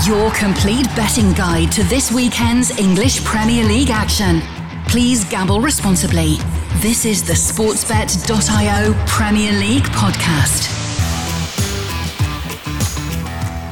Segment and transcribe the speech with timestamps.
[0.00, 4.40] Your complete betting guide to this weekend's English Premier League action.
[4.88, 6.36] Please gamble responsibly.
[6.78, 10.66] This is the Sportsbet.io Premier League podcast.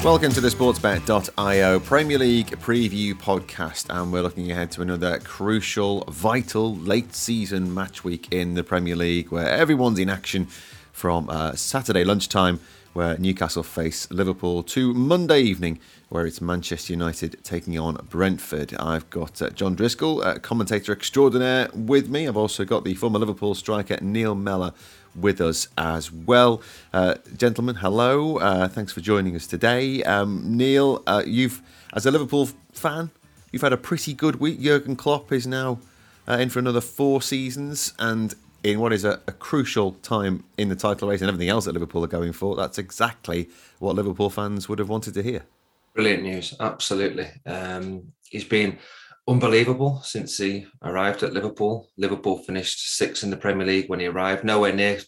[0.04, 6.04] Welcome to the Sportsbet.io Premier League preview podcast, and we're looking ahead to another crucial,
[6.08, 10.48] vital late season match week in the Premier League where everyone's in action
[10.92, 12.60] from uh, Saturday lunchtime
[12.92, 15.78] where Newcastle face Liverpool to Monday evening,
[16.10, 18.74] where it's Manchester United taking on Brentford.
[18.78, 22.26] I've got uh, Jon Driscoll, uh, commentator extraordinaire, with me.
[22.26, 24.72] I've also got the former Liverpool striker Neil Mellor
[25.14, 26.62] with us as well.
[26.92, 28.38] Uh, gentlemen, hello.
[28.38, 30.02] Uh, thanks for joining us today.
[30.02, 33.12] Um, Neil, uh, you've, as a Liverpool fan,
[33.52, 34.60] you've had a pretty good week.
[34.60, 35.78] Jurgen Klopp is now
[36.26, 38.34] uh, in for another four seasons, and
[38.64, 41.72] in what is a, a, crucial time in the title race and everything else that
[41.72, 43.48] Liverpool are going for, that's exactly
[43.78, 45.44] what Liverpool fans would have wanted to hear.
[45.94, 47.28] Brilliant news, absolutely.
[47.46, 48.78] Um, he's been
[49.28, 51.88] unbelievable since he arrived at Liverpool.
[51.96, 55.00] Liverpool finished sixth in the Premier League when he arrived, nowhere near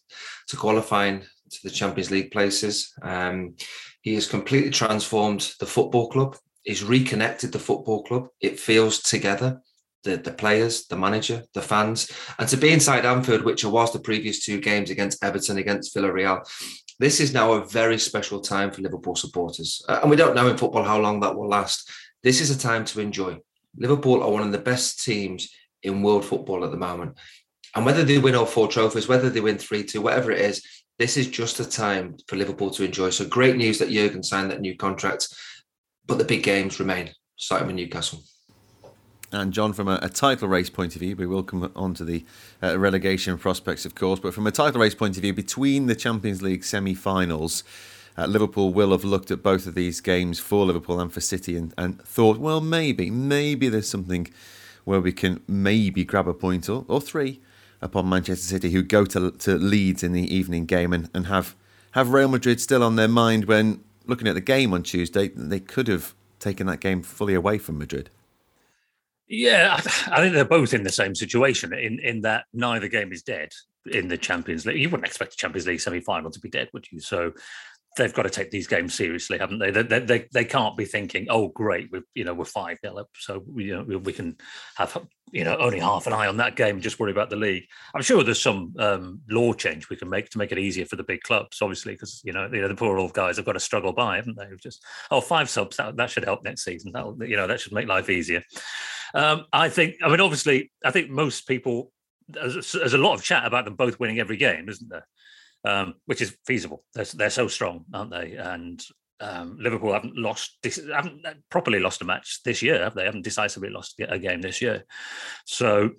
[0.48, 1.20] to qualifying
[1.50, 2.92] to the Champions League places.
[3.02, 3.54] Um,
[4.02, 6.36] he has completely transformed the football club.
[6.64, 8.28] He's reconnected the football club.
[8.40, 9.60] It feels together
[10.04, 14.00] the, the players, the manager, the fans, and to be inside Anfield, which was the
[14.00, 16.44] previous two games against Everton, against Villarreal.
[16.98, 19.84] This is now a very special time for Liverpool supporters.
[19.88, 21.90] Uh, and we don't know in football how long that will last.
[22.22, 23.38] This is a time to enjoy.
[23.76, 25.48] Liverpool are one of the best teams
[25.82, 27.18] in world football at the moment.
[27.74, 30.62] And whether they win all four trophies, whether they win 3 2, whatever it is,
[30.98, 33.10] this is just a time for Liverpool to enjoy.
[33.10, 35.28] So great news that Jurgen signed that new contract,
[36.06, 38.22] but the big games remain, starting with Newcastle.
[39.32, 42.04] And Jon, from a, a, title race point of view, we will come on to
[42.04, 42.24] the
[42.62, 44.20] uh, relegation prospects, of course.
[44.20, 47.64] But from a title race point of view, between the Champions League semi-finals,
[48.18, 51.56] uh, Liverpool will have looked at both of these games for Liverpool and for City
[51.56, 54.28] and, and thought, well, maybe, maybe there's something
[54.84, 57.40] where we can maybe grab a point or, or three
[57.80, 61.56] upon Manchester City, who go to, to Leeds in the evening game and, and have
[61.92, 65.28] have Real Madrid still on their mind when looking at the game on Tuesday.
[65.28, 68.10] They could have taken that game fully away from Madrid.
[69.34, 73.22] Yeah, I think they're both in the same situation in, in that neither game is
[73.22, 73.50] dead
[73.90, 74.76] in the Champions League.
[74.78, 77.00] You wouldn't expect the Champions League semi final to be dead, would you?
[77.00, 77.32] So
[77.96, 79.70] they've got to take these games seriously, haven't they?
[79.70, 83.08] They, they, they can't be thinking, "Oh, great, we you know we're five nil up,
[83.18, 84.36] so we, you know we can
[84.76, 84.96] have
[85.30, 87.64] you know only half an eye on that game and just worry about the league."
[87.94, 90.96] I'm sure there's some um, law change we can make to make it easier for
[90.96, 93.52] the big clubs, obviously, because you know you know the poor old guys have got
[93.52, 94.48] to struggle by, haven't they?
[94.60, 96.92] Just oh, five subs that, that should help next season.
[96.92, 98.42] That you know that should make life easier.
[99.14, 99.96] Um, I think.
[100.02, 101.92] I mean, obviously, I think most people.
[102.28, 105.06] There's, there's a lot of chat about them both winning every game, isn't there?
[105.64, 106.84] Um, which is feasible.
[106.94, 108.34] They're, they're so strong, aren't they?
[108.34, 108.82] And
[109.20, 110.58] um, Liverpool haven't lost,
[110.92, 113.04] haven't properly lost a match this year, have they?
[113.04, 114.84] Haven't decisively lost a game this year.
[115.46, 115.90] So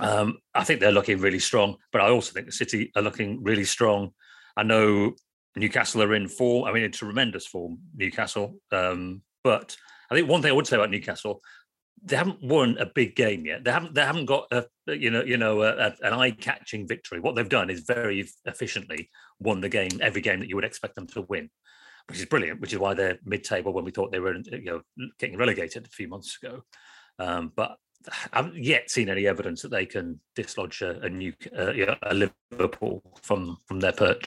[0.00, 1.76] um, I think they're looking really strong.
[1.92, 4.10] But I also think the City are looking really strong.
[4.56, 5.14] I know
[5.56, 6.64] Newcastle are in form.
[6.64, 8.58] I mean, it's tremendous form, Newcastle.
[8.72, 9.76] Um, but
[10.10, 11.40] I think one thing I would say about Newcastle,
[12.02, 13.64] they haven't won a big game yet.
[13.64, 13.94] They haven't.
[13.94, 17.20] They haven't got a you know you know a, a, an eye-catching victory.
[17.20, 19.10] What they've done is very efficiently
[19.40, 21.50] won the game, every game that you would expect them to win,
[22.08, 22.60] which is brilliant.
[22.60, 24.80] Which is why they're mid-table when we thought they were you know
[25.18, 26.62] getting relegated a few months ago.
[27.18, 27.76] Um, but
[28.32, 31.86] I haven't yet seen any evidence that they can dislodge a, a new uh, you
[31.86, 34.24] know, a Liverpool from from their perch.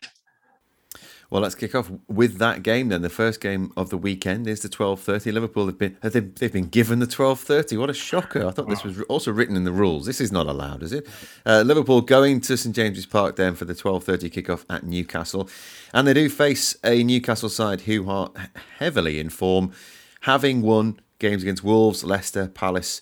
[1.29, 3.01] Well, let's kick off with that game then.
[3.01, 5.33] The first game of the weekend is the 12:30.
[5.33, 7.77] Liverpool have been have they, they've been given the 12:30.
[7.77, 8.45] What a shocker!
[8.45, 10.05] I thought this was also written in the rules.
[10.05, 11.05] This is not allowed, is it?
[11.45, 15.49] Uh, Liverpool going to St James's Park then for the 12:30 kickoff at Newcastle,
[15.93, 18.31] and they do face a Newcastle side who are
[18.79, 19.73] heavily in form,
[20.21, 23.01] having won games against Wolves, Leicester, Palace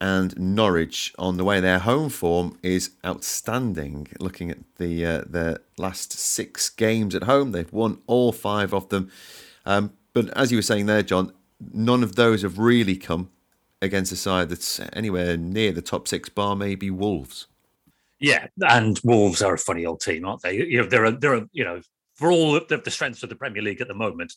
[0.00, 1.60] and Norwich on the way.
[1.60, 4.08] Their home form is outstanding.
[4.20, 9.10] Looking at the uh, last six games at home, they've won all five of them.
[9.64, 11.32] Um, but as you were saying there, Jon,
[11.72, 13.30] none of those have really come
[13.82, 17.46] against a side that's anywhere near the top six, bar maybe Wolves.
[18.18, 20.54] Yeah, and Wolves are a funny old team, aren't they?
[20.54, 21.80] You know, they're a, they're a, you know
[22.16, 24.34] for all the, the strengths of the Premier League at the moment,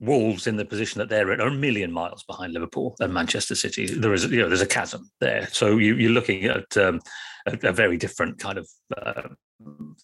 [0.00, 3.54] Wolves in the position that they're in are a million miles behind Liverpool and Manchester
[3.54, 3.86] City.
[3.86, 5.46] There is, you know, there's a chasm there.
[5.52, 7.00] So you, are looking at um,
[7.46, 9.28] a, a, very different kind of uh,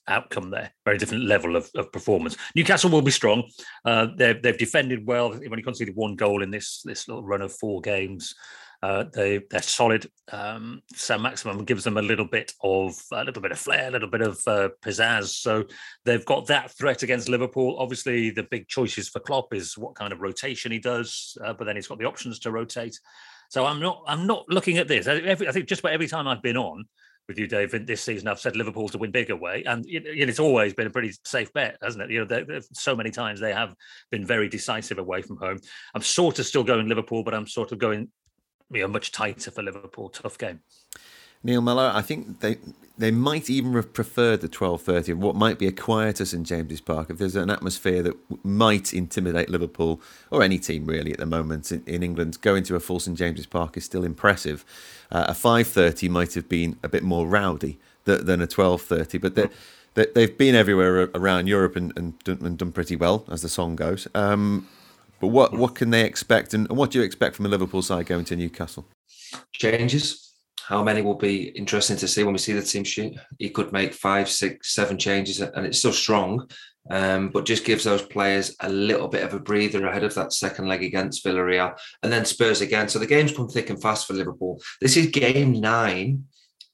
[0.06, 2.36] outcome there, very different level of, of, performance.
[2.54, 3.44] Newcastle will be strong.
[3.84, 5.30] Uh, they've, they've defended well.
[5.30, 8.34] They've only conceded one goal in this this little run of four games.
[8.82, 10.10] Uh, they they're solid.
[10.32, 14.10] Um, Saint-Maximin gives them a little bit of a little bit of flair, a little
[14.10, 15.28] bit of uh, pizzazz.
[15.28, 15.64] So
[16.04, 17.76] they've got that threat against Liverpool.
[17.78, 21.64] Obviously, the big choices for Klopp is what kind of rotation he does, uh, but
[21.64, 22.98] then he's got the options to rotate.
[23.48, 25.06] So I'm not I'm not looking at this.
[25.06, 26.84] I, every, I think just about every time I've been on,
[27.28, 30.74] with you, David, this season I've said Liverpool to win big away, and it's always
[30.74, 32.10] been a pretty safe bet, hasn't it?
[32.10, 33.74] You know, so many times they have
[34.10, 35.58] been very decisive away from home.
[35.94, 38.08] I'm sort of still going Liverpool, but I'm sort of going,
[38.70, 40.08] you know, much tighter for Liverpool.
[40.08, 40.60] Tough game.
[41.42, 42.56] Neil Mellor, I think they
[42.98, 46.80] they might even have preferred the 12.30 of what might be a quieter St James's
[46.80, 51.26] Park if there's an atmosphere that might intimidate Liverpool or any team really at the
[51.26, 52.40] moment in, in England.
[52.40, 54.64] Going to a full St James's Park is still impressive.
[55.12, 60.06] Uh, a 5.30 might have been a bit more rowdy than, a 12.30, but they,
[60.14, 63.48] they, have been everywhere around Europe and, and, done, and done pretty well, as the
[63.48, 64.08] song goes.
[64.14, 64.68] Um,
[65.20, 68.06] but what, what can they expect and what do you expect from a Liverpool side
[68.06, 68.86] going to Newcastle?
[69.52, 70.26] Changes
[70.66, 73.16] how many will be interesting to see when we see the team sheet.
[73.38, 76.50] He could make five, six, seven changes, and it's still strong,
[76.90, 80.32] um, but just gives those players a little bit of a breather ahead of that
[80.32, 82.88] second leg against Villarreal, and then Spurs again.
[82.88, 84.60] So the games come thick and fast for Liverpool.
[84.80, 86.24] This is game nine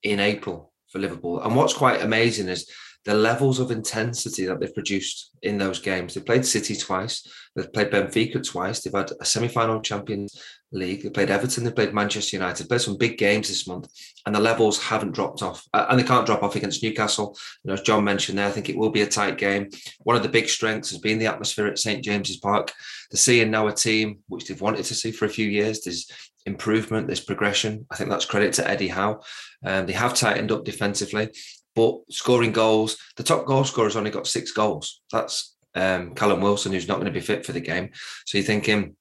[0.03, 2.71] in April for Liverpool, and what's quite amazing is
[3.05, 6.15] the levels of intensity that they've produced in those games.
[6.15, 10.41] They've played City twice, they've played Benfica twice, they've had a semi-final Champions
[10.73, 11.03] League.
[11.03, 13.89] They played Everton, they played Manchester United, played some big games this month,
[14.25, 15.67] and the levels haven't dropped off.
[15.75, 17.37] And they can't drop off against Newcastle.
[17.63, 19.69] You know, as John mentioned there, I think it will be a tight game.
[20.01, 22.73] One of the big strengths has been the atmosphere at St James's Park.
[23.11, 25.83] The seeing now a team which they've wanted to see for a few years.
[25.83, 26.11] There's
[26.47, 27.87] improvement, there's progression.
[27.91, 29.21] I think that's credit to Eddie Howe.
[29.65, 31.31] Um, they have tightened up defensively,
[31.75, 35.01] but scoring goals, the top goal scorer's only got six goals.
[35.11, 37.91] That's um, Callum Wilson, who's not going to be fit for the game.
[38.27, 38.97] So you're thinking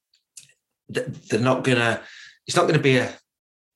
[0.89, 2.01] they're not gonna.
[2.47, 3.13] It's not going to be a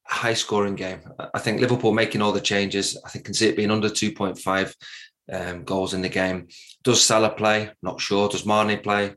[0.06, 1.00] high scoring game.
[1.34, 3.00] I think Liverpool making all the changes.
[3.06, 4.76] I think can see it being under two point five
[5.32, 6.48] um, goals in the game.
[6.84, 7.72] Does Salah play?
[7.82, 8.30] Not sure.
[8.30, 9.16] Does Mane play?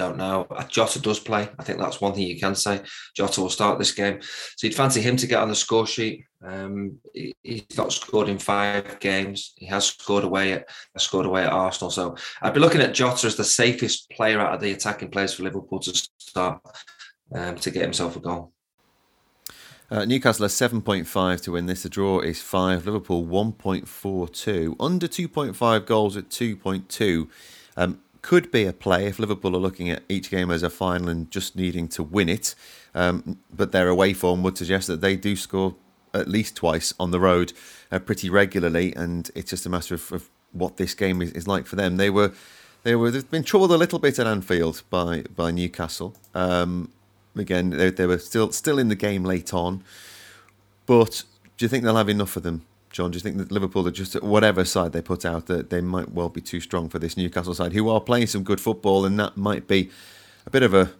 [0.00, 0.46] Don't know.
[0.70, 1.46] Jota does play.
[1.58, 2.80] I think that's one thing you can say.
[3.14, 4.18] Jota will start this game.
[4.56, 6.24] So you'd fancy him to get on the score sheet.
[6.42, 9.52] Um, he, he's not scored in five games.
[9.56, 11.90] He has scored away at scored away at Arsenal.
[11.90, 15.34] So I'd be looking at Jota as the safest player out of the attacking players
[15.34, 16.62] for Liverpool to start
[17.34, 18.54] um, to get himself a goal.
[19.90, 21.82] Uh, Newcastle are 7.5 to win this.
[21.82, 22.86] The draw is 5.
[22.86, 24.76] Liverpool 1.42.
[24.80, 27.28] Under 2.5 goals at 2.2.
[27.76, 31.08] Um, could be a play if Liverpool are looking at each game as a final
[31.08, 32.54] and just needing to win it.
[32.94, 35.74] Um, but their away form would suggest that they do score
[36.12, 37.52] at least twice on the road
[37.90, 41.46] uh, pretty regularly, and it's just a matter of, of what this game is, is,
[41.46, 41.96] like for them.
[41.96, 42.32] They were
[42.82, 46.14] they were they've been troubled a little bit at Anfield by by Newcastle.
[46.34, 46.90] Um,
[47.36, 49.84] again, they, they were still still in the game late on,
[50.86, 51.22] but
[51.56, 53.92] do you think they'll have enough of them Jon, do you think that Liverpool are
[53.92, 57.16] just whatever side they put out that they might well be too strong for this
[57.16, 59.90] Newcastle side, who are playing some good football, and that might be
[60.44, 60.90] a bit of a,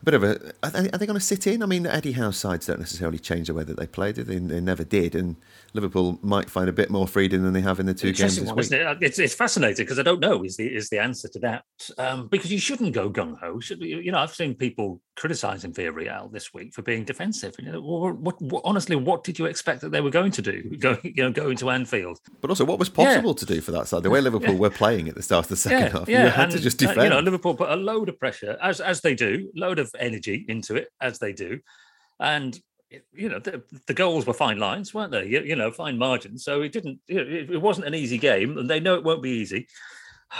[0.00, 0.52] a bit of a.
[0.62, 1.62] Are they, they going to sit in?
[1.62, 4.16] I mean, Eddie Howe's sides don't necessarily change the way that they played.
[4.16, 5.36] They, they never did, and
[5.74, 8.44] Liverpool might find a bit more freedom than they have in the two games this
[8.46, 8.72] one, week.
[8.72, 8.98] It?
[9.00, 11.64] It's, it's fascinating because I don't know is the is the answer to that
[11.98, 13.60] um, because you shouldn't go gung ho.
[13.78, 17.54] You know, I've seen people criticizing Villarreal this week for being defensive.
[17.58, 20.62] You know, what, what, honestly, what did you expect that they were going to do?
[20.78, 22.18] Go, you know, going to Anfield.
[22.40, 23.36] But also, what was possible yeah.
[23.36, 24.04] to do for that side?
[24.04, 24.60] The way Liverpool yeah.
[24.60, 26.24] were playing at the start of the second yeah, half, yeah.
[26.24, 27.00] you had and, to just defend.
[27.00, 29.87] Uh, you know, Liverpool put a load of pressure as as they do, load of
[29.98, 31.60] energy into it as they do,
[32.20, 32.58] and
[33.12, 35.26] you know the, the, goals were fine lines weren't they?
[35.26, 36.44] You, you know fine margins.
[36.44, 39.30] So it didn't it, it, wasn't an easy game and they know it won't be
[39.30, 39.66] easy.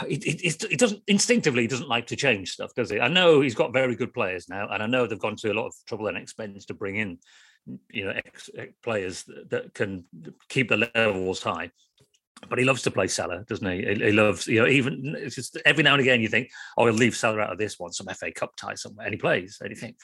[0.07, 3.55] It, it, it, doesn't instinctively doesn't like to change stuff does it i know he's
[3.55, 6.05] got very good players now and i know they've gone to a lot of trouble
[6.05, 7.17] and expense to bring in
[7.89, 10.05] you know ex, ex players that, that can
[10.47, 11.71] keep the levels high
[12.47, 13.85] but he loves to play Salah, doesn't he?
[13.85, 14.05] he?
[14.05, 16.93] He, loves, you know, even it's just every now and again you think, oh, he'll
[16.93, 19.69] leave Salah out of this one, some FA Cup tie somewhere, and he plays, and
[19.69, 19.97] you think,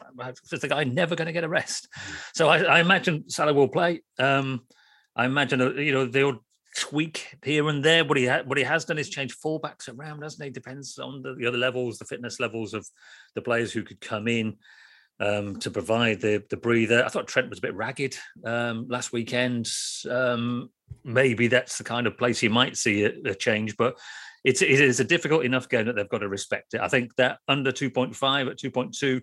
[0.51, 1.87] is the guy never going to get a rest?
[2.33, 4.01] So I, I, imagine Salah will play.
[4.19, 4.65] Um,
[5.15, 6.39] I imagine, uh, you know, they'll
[6.75, 8.03] tweak here and there.
[8.03, 10.49] What he ha- what he has done is change fullbacks around, doesn't he?
[10.49, 12.85] Depends on the, the other levels, the fitness levels of
[13.33, 14.57] the players who could come in
[15.19, 17.03] um, to provide the the breather.
[17.03, 19.69] I thought Trent was a bit ragged um, last weekend.
[20.09, 20.69] Um,
[21.03, 23.97] maybe that's the kind of place you might see a, a, change, but
[24.43, 26.81] it's it is a difficult enough game that they've got to respect it.
[26.81, 29.21] I think that under two point five at two point two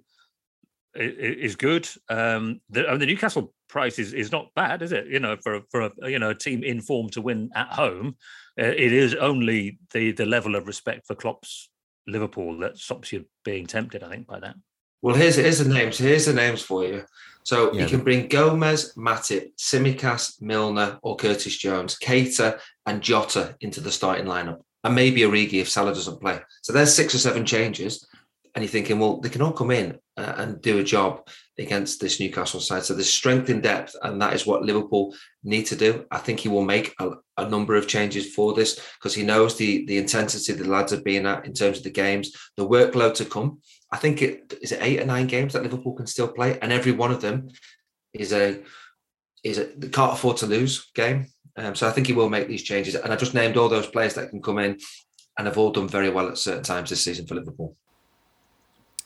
[0.94, 1.88] is good.
[2.08, 5.06] Um, the, I mean, the Newcastle price is, is not bad, is it?
[5.06, 7.68] You know, for a, for a you know a team in form to win at
[7.68, 8.16] home,
[8.60, 11.70] uh, it is only the the level of respect for Klopp's
[12.06, 14.02] Liverpool that stops you being tempted.
[14.02, 14.56] I think by that.
[15.02, 15.98] Well, here's here's the names.
[15.98, 17.04] Here's the names for you.
[17.44, 17.82] So yeah.
[17.82, 23.90] you can bring Gomez, Matip, Tsimikas, Milner, or Curtis Jones, Keita, and Jota into the
[23.90, 26.38] starting lineup, and maybe Origi if Salah doesn't play.
[26.62, 28.06] So there's six or seven changes,
[28.54, 31.26] and you're thinking, well, they can all come in uh, and do a job
[31.58, 32.84] against this Newcastle side.
[32.84, 36.04] So there's strength in depth, and that is what Liverpool need to do.
[36.10, 39.56] I think he will make a, a number of changes for this because he knows
[39.56, 43.14] the the intensity the lads have been at in terms of the games, the workload
[43.14, 43.60] to come.
[43.92, 46.72] I think it is it eight or nine games that Liverpool can still play, and
[46.72, 47.48] every one of them
[48.14, 48.60] is a
[49.44, 51.26] is a can't afford to lose game.
[51.56, 53.86] Um, so I think he will make these changes, and I just named all those
[53.86, 54.78] players that can come in
[55.38, 57.76] and have all done very well at certain times this season for Liverpool.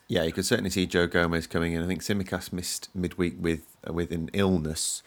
[0.08, 1.82] Yeah, you could certainly see Joe Gomez coming in.
[1.82, 5.02] I think Tsimikas missed midweek with with an illness.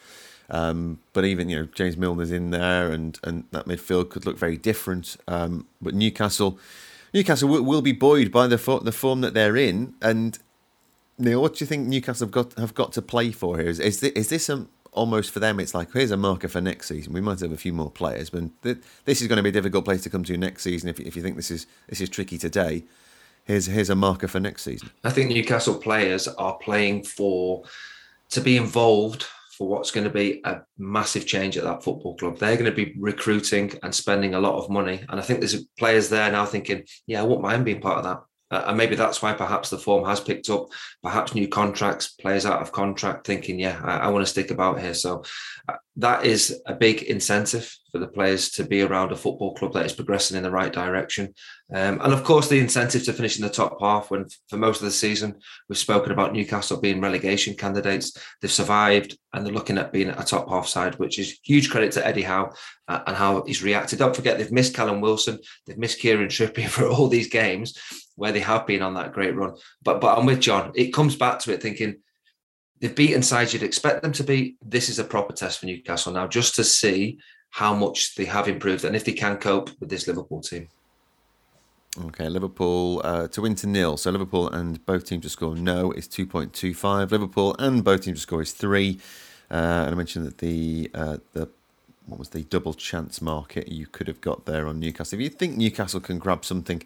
[0.50, 4.36] Um, but even you know James Milner's in there, and and that midfield could look
[4.36, 5.16] very different.
[5.26, 6.58] Um, but Newcastle,
[7.12, 9.94] Newcastle will, will, be buoyed by the the form that they're in.
[10.00, 10.38] And
[11.18, 13.68] Neil, what do you think Newcastle have got have got to play for here?
[13.68, 15.60] Is is this, is this a, almost for them?
[15.60, 17.12] It's like here's a marker for next season.
[17.12, 18.44] We might have a few more players, but
[19.04, 21.16] this is going to be a difficult place to come to next season if if
[21.16, 22.84] you think this is this is tricky today
[23.44, 24.90] here's here's a marker for next season.
[25.04, 27.64] I think Newcastle players are playing for
[28.30, 29.26] to be involved
[29.60, 32.38] for what's going to be a massive change at that football club.
[32.38, 35.66] They're going to be recruiting and spending a lot of money, and I think there's
[35.78, 38.96] players there now thinking, "Yeah, I wouldn't mind being part of that." Uh, and maybe
[38.96, 40.68] that's why perhaps the form has picked up,
[41.02, 44.80] perhaps new contracts, players out of contract thinking, yeah, I, I want to stick about
[44.80, 44.94] here.
[44.94, 45.22] So
[45.68, 49.72] uh, that is a big incentive for the players to be around a football club
[49.72, 51.34] that is progressing in the right direction.
[51.74, 54.78] Um, and of course, the incentive to finish in the top half when for most
[54.78, 55.34] of the season,
[55.68, 58.16] we've spoken about Newcastle being relegation candidates.
[58.40, 61.92] They've survived and they're looking at being a top half side, which is huge credit
[61.92, 62.52] to Eddie Howe
[62.86, 63.98] uh, and how he's reacted.
[63.98, 67.76] Don't forget, they've missed Callum Wilson, they've missed Kieran Trippier for all these games
[68.14, 69.54] where they have been on that great run.
[69.82, 70.72] But but I'm with John.
[70.74, 71.96] It comes back to it thinking
[72.80, 74.56] they've beaten sides you'd expect them to be.
[74.62, 77.18] This is a proper test for Newcastle now, just to see
[77.50, 80.68] how much they have improved and if they can cope with this Liverpool team.
[82.04, 83.96] Okay, Liverpool uh, to win to nil.
[83.96, 87.10] So Liverpool and both teams to score no is 2.25.
[87.10, 89.00] Liverpool and both teams to score is three.
[89.50, 91.48] Uh, and I mentioned that the uh, the
[92.06, 95.18] what was the double chance market you could have got there on Newcastle.
[95.18, 96.82] If you think Newcastle can grab something,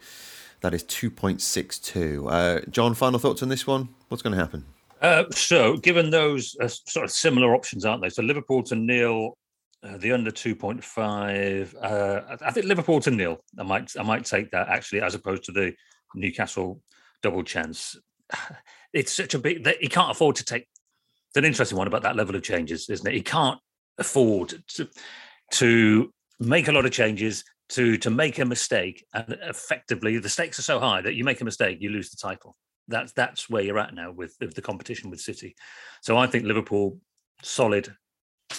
[0.60, 2.30] that is 2.62.
[2.30, 3.90] Uh, Jon, final thoughts on this one?
[4.08, 4.64] What's going to happen?
[5.04, 8.08] Uh, so, given those uh, sort of similar options, aren't they?
[8.08, 9.36] So, Liverpool to nil
[9.84, 14.50] uh, the under 2.5 uh, i think liverpool to nil i might i might take
[14.50, 15.74] that actually as opposed to the
[16.14, 16.80] newcastle
[17.22, 17.96] double chance.
[18.94, 22.04] It's such a big that he can't afford to take it's an interesting one about
[22.04, 23.12] that level of changes isn't it?
[23.12, 23.58] He can't
[23.98, 24.88] afford to
[25.54, 30.60] to make a lot of changes to to make a mistake and effectively the stakes
[30.60, 32.54] are so high that you make a mistake you lose the title
[32.88, 35.54] that's that's where you're at now with, with the competition with city
[36.00, 36.98] so i think liverpool
[37.42, 37.94] solid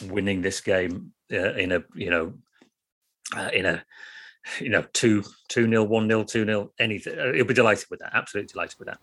[0.04, 2.34] winning this game uh, in a you know
[3.36, 3.84] uh, in a
[4.60, 7.18] you know two two nil one nil two nil anything.
[7.18, 8.12] Uh, he'll be delighted with that.
[8.14, 9.00] Absolutely delighted with that.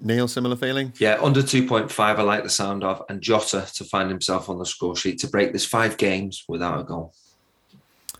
[0.00, 0.92] Neil, similar feeling?
[0.98, 4.64] Yeah, under 2.5, I like the sound of, and Jota to find himself on the
[4.64, 7.12] score sheet to break this five games without a goal.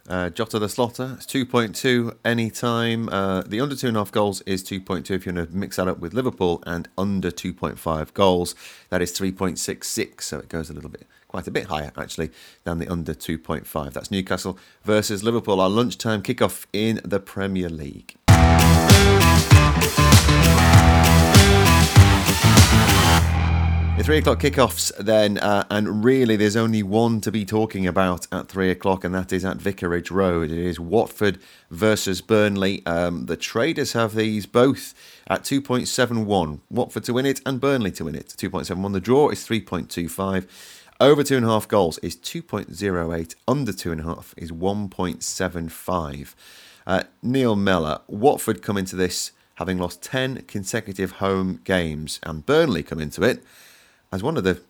[0.09, 3.11] Uh, Jota the Slaughter, it's 2.2 anytime.
[3.11, 6.15] Uh, the under 2.5 goals is 2.2 if you want to mix that up with
[6.15, 8.55] Liverpool, and under 2.5 goals,
[8.89, 10.23] that is 3.66.
[10.23, 12.31] So it goes a little bit quite a bit higher actually
[12.65, 13.93] than the under 2.5.
[13.93, 18.15] That's Newcastle versus Liverpool, our lunchtime kickoff in the Premier League.
[23.99, 28.29] The three o'clock kickoffs, then, uh, and really there's only one to be talking about
[28.31, 30.53] at three o'clock, and that is at Vicarage Road.
[30.53, 31.41] It is Watford
[31.73, 32.87] versus Burnley.
[32.87, 34.95] Um, the traders have these both
[35.27, 36.61] at 2.71.
[36.71, 38.29] Watford to win it and Burnley to win it.
[38.39, 38.93] 2.71.
[38.93, 40.47] The draw is 3.25.
[41.01, 43.35] Over two and a half goals is 2.08.
[43.49, 46.35] Under two and a half is 1.75.
[46.87, 52.85] Uh, Neil Mellor, Watford come into this having lost 10 consecutive home games, and Burnley
[52.85, 53.43] come into it
[54.13, 54.61] as one of the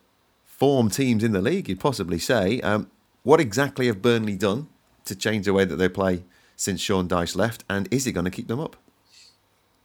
[0.44, 2.60] form teams in the league, you'd possibly say.
[2.60, 2.90] Um,
[3.22, 4.68] what exactly have Burnley done
[5.04, 6.24] to change the way that they play
[6.56, 8.76] since Sean Dyche left, and is he going to keep them up?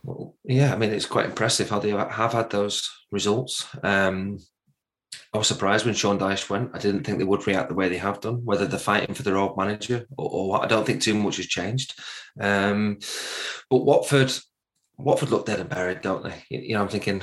[0.03, 3.67] Well, yeah, I mean, it's quite impressive how they have had those results.
[3.83, 4.39] Um,
[5.33, 6.71] I was surprised when Sean Dyche went.
[6.73, 9.23] I didn't think they would react the way they have done, whether they're fighting for
[9.23, 10.63] their old manager or, or what.
[10.63, 11.99] I don't think too much has changed.
[12.39, 12.99] Um,
[13.69, 14.31] but Watford,
[14.97, 16.43] Watford look dead and buried, don't they?
[16.49, 17.21] You know, I'm thinking,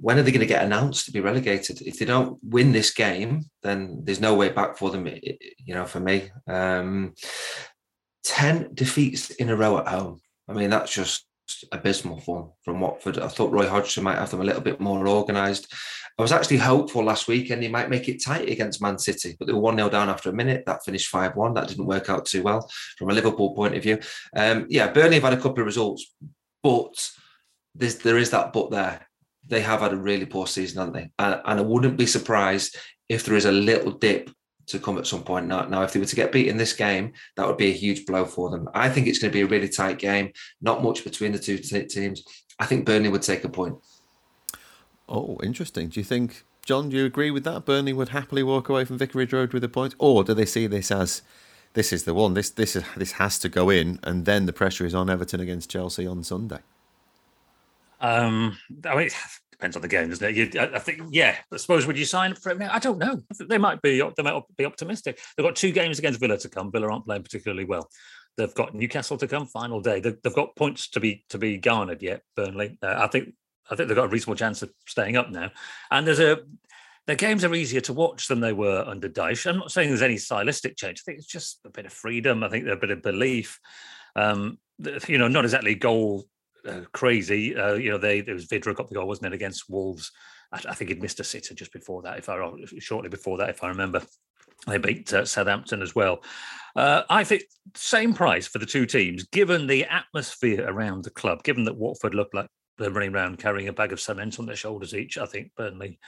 [0.00, 1.80] when are they going to get announced to be relegated?
[1.82, 5.06] If they don't win this game, then there's no way back for them.
[5.06, 7.14] You know, for me, um,
[8.24, 10.20] ten defeats in a row at home.
[10.48, 11.24] I mean, that's just
[11.72, 13.18] abysmal form from Watford.
[13.18, 15.72] I thought Roy Hodgson might have them a little bit more organised.
[16.18, 19.46] I was actually hopeful last weekend he might make it tight against Man City, but
[19.46, 20.64] they were 1 0 down after a minute.
[20.66, 21.54] That finished 5 1.
[21.54, 24.00] That didn't work out too well from a Liverpool point of view.
[24.34, 26.12] Um, yeah, Burnley have had a couple of results,
[26.62, 27.10] but
[27.74, 29.06] there is that but there.
[29.46, 31.10] They have had a really poor season, haven't they?
[31.18, 32.76] And, and I wouldn't be surprised
[33.08, 34.30] if there is a little dip
[34.66, 35.46] to come at some point.
[35.46, 37.74] Now, now, if they were to get beat in this game, that would be a
[37.74, 38.68] huge blow for them.
[38.74, 41.58] I think it's going to be a really tight game, not much between the two
[41.58, 42.22] t- teams.
[42.58, 43.78] I think Burnley would take a point.
[45.08, 45.88] Oh, interesting.
[45.88, 47.64] Do you think, Jon, do you agree with that?
[47.64, 49.94] Burnley would happily walk away from Vicarage Road with a point?
[49.98, 51.22] Or do they see this as
[51.78, 54.52] this is the one, this this is, this has to go in, and then the
[54.52, 56.58] pressure is on Everton against Chelsea on Sunday?
[58.00, 59.10] Um, I mean,
[59.52, 60.34] depends on the game, doesn't it?
[60.34, 61.36] You, I, I, think, yeah.
[61.52, 62.60] I suppose would you sign for it?
[62.60, 63.22] I don't know.
[63.48, 64.02] They might be.
[64.16, 65.20] They might be optimistic.
[65.36, 66.72] They've got two games against Villa to come.
[66.72, 67.88] Villa aren't playing particularly well.
[68.36, 69.46] They've got Newcastle to come.
[69.46, 70.00] Final day.
[70.00, 72.22] They've, they've got points to be to be garnered yet.
[72.34, 72.76] Burnley.
[72.82, 73.34] Uh, I think.
[73.70, 75.52] I think they've got a reasonable chance of staying up now.
[75.92, 76.38] And there's a.
[77.08, 79.46] Their games are easier to watch than they were under Dyche.
[79.46, 81.00] I'm not saying there's any stylistic change.
[81.00, 82.44] I think it's just a bit of freedom.
[82.44, 83.58] I think a bit of belief.
[84.14, 84.58] Um,
[85.06, 86.24] you know, not exactly goal
[86.68, 87.56] uh, crazy.
[87.56, 90.12] Uh, you know, they there was Vydra got the goal, wasn't it, against Wolves?
[90.52, 92.38] I, I, think he'd missed a sitter just before that, if I
[92.78, 94.02] shortly before that, if I remember.
[94.66, 96.22] They beat uh, Southampton as well.
[96.76, 101.42] Uh, I think same price for the two teams, given the atmosphere around the club,
[101.42, 104.56] given that Watford looked like they're running around carrying a bag of cement on their
[104.56, 105.16] shoulders each.
[105.16, 105.98] I think Burnley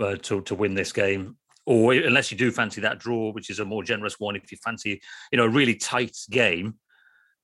[0.00, 1.36] uh, to to win this game
[1.66, 4.58] or unless you do fancy that draw, which is a more generous one, if you
[4.58, 5.00] fancy,
[5.32, 6.74] you know, a really tight game.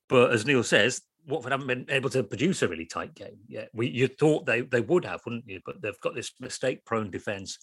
[0.09, 3.71] But as Neil says, Watford haven't been able to produce a really tight game yet.
[3.73, 5.61] We you thought they they would have, wouldn't you?
[5.65, 7.59] But they've got this mistake-prone defence.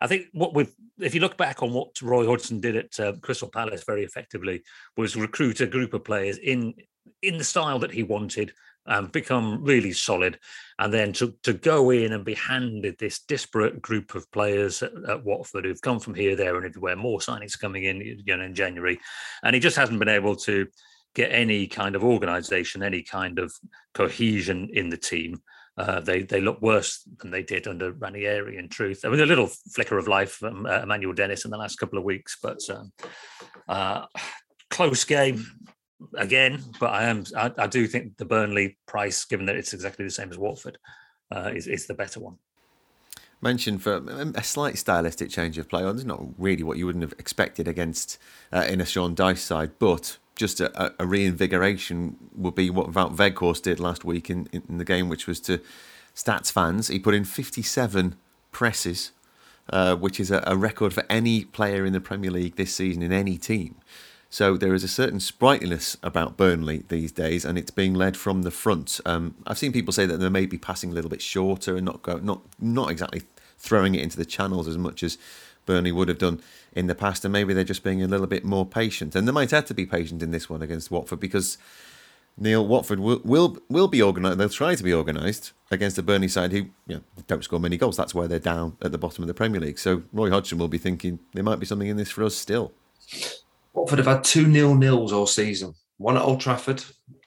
[0.00, 3.12] I think what we've, if you look back on what Roy Hodgson did at uh,
[3.22, 4.62] Crystal Palace very effectively,
[4.96, 6.74] was recruit a group of players in
[7.22, 8.52] in the style that he wanted,
[8.86, 10.38] and become really solid,
[10.78, 14.92] and then to to go in and be handed this disparate group of players at,
[15.08, 16.96] at Watford who've come from here, there, and everywhere.
[16.96, 18.98] More signings coming in, you know, in January,
[19.42, 20.66] and he just hasn't been able to
[21.14, 23.52] get any kind of organisation, any kind of
[23.94, 25.40] cohesion in the team.
[25.76, 28.58] Uh, they they look worse than they did under Ranieri.
[28.58, 31.56] In truth, I mean a little flicker of life from uh, Emmanuel Dennis in the
[31.56, 32.92] last couple of weeks, but um,
[33.68, 34.06] uh,
[34.70, 35.44] close game
[36.16, 36.62] again.
[36.80, 40.10] But I am I, I, do think the Burnley price, given that it's exactly the
[40.10, 40.78] same as Watford,
[41.30, 42.38] uh, is is the better one.
[43.40, 43.96] Mentioned for
[44.34, 45.84] a slight stylistic change of play.
[45.84, 48.18] It's not really what you wouldn't have expected against
[48.52, 53.16] uh, in a Sean Dyche side, but just a, a reinvigoration would be what Wout
[53.16, 55.60] Weghorst did last week in, in the game, which was to
[56.14, 56.88] stats fans.
[56.88, 58.16] He put in 57
[58.50, 59.12] presses,
[59.70, 63.02] uh, which is a, a, record for any player in the Premier League this season
[63.02, 63.76] in any team.
[64.34, 68.42] So there is a certain sprightliness about Burnley these days, and it's being led from
[68.42, 69.00] the front.
[69.06, 71.84] Um, I've seen people say that they may be passing a little bit shorter and
[71.84, 73.22] not go, not not exactly
[73.58, 75.18] throwing it into the channels as much as
[75.66, 76.42] Burnley would have done
[76.72, 79.14] in the past, and maybe they're just being a little bit more patient.
[79.14, 81.56] And they might have to be patient in this one against Watford because
[82.36, 84.38] Neil Watford will will, will be organised.
[84.38, 87.76] They'll try to be organised against the Burnley side who you know, don't score many
[87.76, 87.96] goals.
[87.96, 89.78] That's why they're down at the bottom of the Premier League.
[89.78, 92.72] So Roy Hodgson will be thinking there might be something in this for us still.
[93.74, 95.74] Watford have had two nil nils all season.
[95.98, 96.82] One at Old Trafford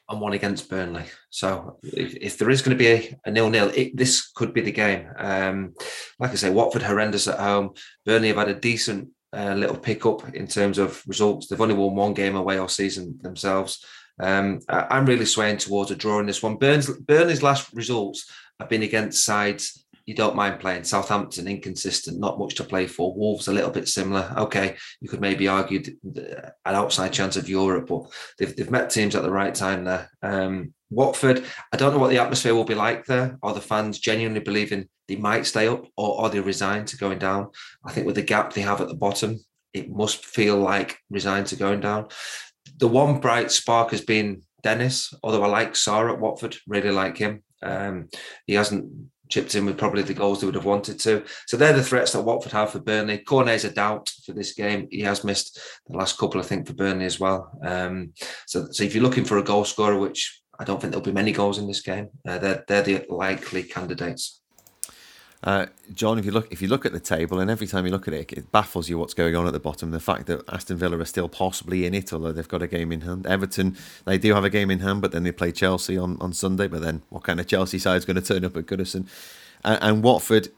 [0.09, 1.03] and one against Burnley.
[1.29, 4.71] So if, if there is going to be a, a nil-nil, this could be the
[4.71, 5.09] game.
[5.17, 5.73] Um,
[6.19, 7.73] like I say, Watford horrendous at home.
[8.05, 11.47] Burnley have had a decent uh, little pickup in terms of results.
[11.47, 13.85] They've only won one game away all season themselves.
[14.19, 16.55] Um, I, am really swaying towards a draw in this one.
[16.55, 20.85] Burns, Burnley's last results have been against sides you don't mind playing.
[20.85, 23.13] Southampton inconsistent, not much to play for.
[23.13, 24.33] Wolves a little bit similar.
[24.37, 25.83] Okay, you could maybe argue
[26.15, 30.09] an outside chance of Europe, but they've, they've met teams at the right time there.
[30.23, 31.43] Um, Watford,
[31.73, 33.37] I don't know what the atmosphere will be like there.
[33.43, 37.19] Are the fans genuinely believing they might stay up, or are they resigned to going
[37.19, 37.49] down?
[37.85, 39.37] I think with the gap they have at the bottom,
[39.73, 42.07] it must feel like resigned to going down.
[42.77, 47.17] The one bright spark has been Dennis, although I like Sarr at Watford, really like
[47.17, 47.43] him.
[47.61, 48.07] Um,
[48.45, 51.23] he hasn't chipped in with probably the goals they would have wanted to.
[51.47, 53.19] So they're the threats that Watford have for Burnley.
[53.19, 54.87] Cornet's a doubt for this game.
[54.91, 57.51] He has missed the last couple, I think, for Burnley as well.
[57.63, 58.13] Um,
[58.45, 61.11] so, so if you're looking for a goal scorer, which I don't think there'll be
[61.11, 64.41] many goals in this game, uh, they're, they're the likely candidates.
[65.43, 67.91] Uh, Jon, if you look if you look at the table, and every time you
[67.91, 69.91] look at it, it baffles you what's going on at the bottom.
[69.91, 72.91] The fact that Aston Villa are still possibly in it, although they've got a game
[72.91, 73.27] in hand.
[73.27, 76.33] Everton, they do have a game in hand, but then they play Chelsea on, on
[76.33, 76.67] Sunday.
[76.67, 79.07] But then, what kind of Chelsea side is going to turn up at Goodison?
[79.63, 80.49] And, and Watford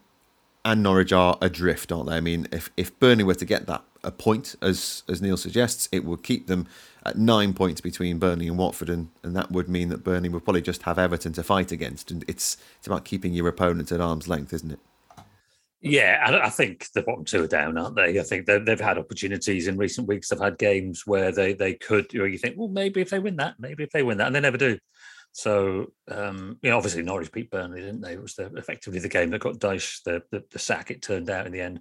[0.64, 2.16] and Norwich are adrift, aren't they?
[2.16, 5.88] I mean, if if Burnley were to get that a point, as as Neil suggests.
[5.92, 6.66] It would keep them
[7.04, 10.44] at nine points between Burnley and Watford, and, and that would mean that Burnley would
[10.44, 12.10] probably just have Everton to fight against.
[12.10, 14.80] And it's it's about keeping your opponent at arm's length, isn't it?
[15.82, 18.20] Yeah, I, I think the bottom two are down, aren't they?
[18.20, 20.28] I think they've, they've had opportunities in recent weeks.
[20.28, 23.54] They've had games where they they could, you think, well, maybe if they win that,
[23.58, 24.78] maybe if they win that, and they never do.
[25.32, 28.14] So, um, you know, obviously Norwich beat Burnley, didn't they?
[28.14, 30.90] It was the, effectively the game that got Dyche the, the, the sack.
[30.90, 31.80] It turned out in the end.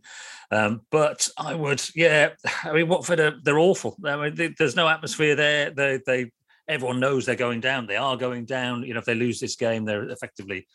[0.52, 2.30] Um, but I would, yeah.
[2.64, 3.96] I mean, Watford are they're awful.
[4.06, 5.72] I mean, they, there's no atmosphere there.
[5.72, 6.32] They they
[6.68, 7.88] everyone knows they're going down.
[7.88, 8.84] They are going down.
[8.84, 10.68] You know, if they lose this game, they're effectively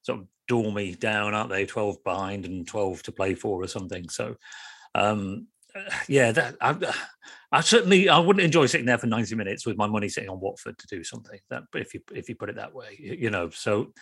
[0.00, 1.66] sort of dormy down, aren't they?
[1.66, 4.08] Twelve behind and twelve to play for or something.
[4.08, 4.36] So,
[4.94, 5.48] um,
[6.08, 6.76] yeah, that I,
[7.50, 10.40] I certainly I wouldn't enjoy sitting there for ninety minutes with my money sitting on
[10.40, 11.38] Watford to do something.
[11.50, 13.92] That, if you if you put it that way, you know, so.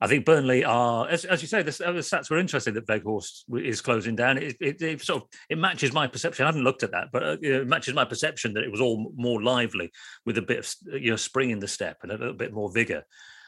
[0.00, 3.44] I think Burnley are, as, as you say, the, the stats were interesting that Weghorst
[3.64, 4.38] is closing down.
[4.38, 6.44] It, it, it, sort of it matches my perception.
[6.44, 9.12] I haven't looked at that, but uh, it matches my perception that it was all
[9.16, 9.92] more lively
[10.26, 12.70] with a bit of you know spring in the step and a little bit more
[12.72, 13.04] vigor.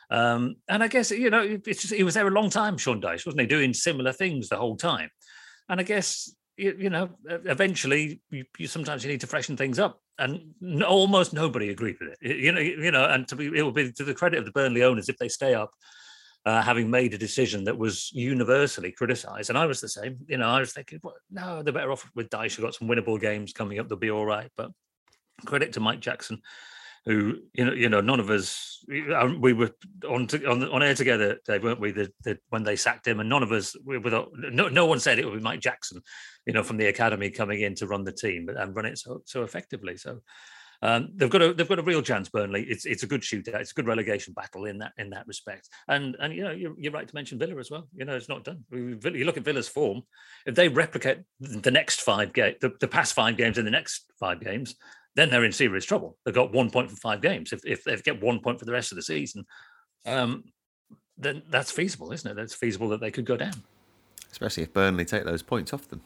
[0.09, 3.03] Um, and I guess you know it's just, he was there a long time, Sean
[3.03, 5.11] Dyche, wasn't he, doing similar things the whole time?
[5.69, 9.79] And I guess you, you know, eventually, you, you, sometimes you need to freshen things
[9.79, 12.37] up, and almost nobody agreed with it.
[12.37, 14.53] You know, you know, and to be, it will be to the credit of the
[14.53, 15.73] Burnley owners if they stay up,
[16.45, 19.51] uh, having made a decision that was universally criticised.
[19.51, 20.19] And I was the same.
[20.29, 22.57] You know, I was thinking, well, no, they're better off with Dyche.
[22.57, 24.51] They've got some winnable games coming up; they'll be all right.
[24.57, 24.71] But
[25.45, 26.41] credit to Mike Jackson
[27.07, 29.71] who you know you know none of us um, we were
[30.09, 31.93] on to, on, on air together Dave weren't we?
[31.93, 35.01] The, the, when they sacked him and none of us we were no, no one
[35.01, 36.03] said it would be Mike Jackson
[36.47, 39.23] you know from the academy coming in to run the team and run it so
[39.25, 39.97] so effectively.
[39.97, 40.21] So
[40.83, 42.65] um, they've got a they've got a real chance Burnley.
[42.69, 43.61] It's it's a good shootout.
[43.61, 45.69] It's a good relegation battle in that in that respect.
[45.89, 47.89] And and you know you're, you're right to mention Villa as well.
[47.95, 48.65] You know it's not done.
[48.71, 50.03] You look at Villa's form
[50.47, 54.13] if they replicate the next five game the, the past five games in the next
[54.19, 54.77] five games
[55.17, 56.17] then they're in serious trouble.
[56.25, 57.53] They've got one point for five games.
[57.53, 59.45] If, if they get one point for the rest of the season,
[60.05, 60.45] um,
[61.19, 62.35] then that's feasible, isn't it?
[62.35, 63.55] That's feasible that they could go down.
[64.31, 66.03] Especially if Burnley take those points off them.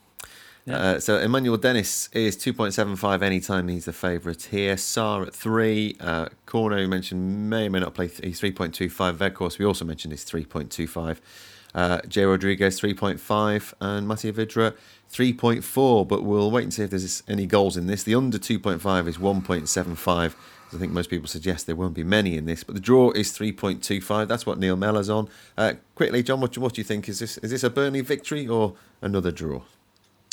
[0.65, 0.77] Yeah.
[0.77, 4.77] Uh, so Emmanuel Dennis is 2.75 anytime he's the favourite here.
[4.77, 5.97] Sarr at 3.
[5.99, 8.09] Uh, Cornet, you mentioned, may or may not play.
[8.09, 9.15] Th- he's 3.25.
[9.17, 11.19] Weghorst, we also mentioned, is 3.25.
[11.75, 14.75] Uh, Jay Rodriguez 3.5 and Matej Vydra
[15.11, 16.07] 3.4.
[16.07, 18.03] But we'll wait and see if there's any goals in this.
[18.03, 20.35] The under 2.5 is 1.75.
[20.73, 23.33] I think most people suggest there won't be many in this, but the draw is
[23.33, 24.29] 3.25.
[24.29, 25.29] That's what Neil Mellor's on.
[25.59, 27.09] Uh, quickly, Jon, what, what do you think?
[27.09, 29.63] Is this is this a Burnley victory or another draw?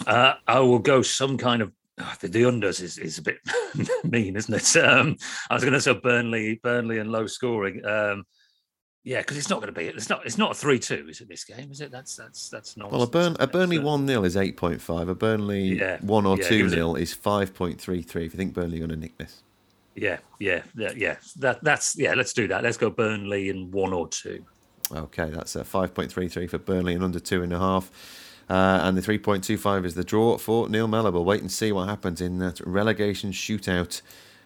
[0.06, 3.39] Uh, I will go some kind of oh, the, the, unders is, is a bit
[4.04, 4.78] mean, isn't it?
[4.78, 5.17] Um,
[5.50, 7.84] I was going to say Burnley, Burnley and low scoring.
[7.84, 8.26] Um,
[9.07, 9.87] yeah, because it's not going to be.
[9.87, 10.25] It's not.
[10.25, 11.29] It's not a three-two, is it?
[11.29, 11.91] This game, is it?
[11.91, 12.91] That's that's that's not.
[12.91, 15.07] Well, a, Burn, a Burnley one 0 is eight point five.
[15.07, 18.25] A Burnley yeah, one or yeah, two 0 is five point three three.
[18.25, 19.43] If you think Burnley are going to nick this,
[19.95, 21.15] yeah, yeah, yeah, yeah.
[21.37, 22.15] That that's yeah.
[22.15, 22.63] Let's do that.
[22.63, 24.43] Let's go Burnley in one or two.
[24.91, 27.89] Okay, that's a five point three three for Burnley and under two and a half.
[28.49, 31.11] Uh, and the 3.25 is the draw for Neil Mellor.
[31.11, 34.01] We'll wait and see what happens in that relegation shootout.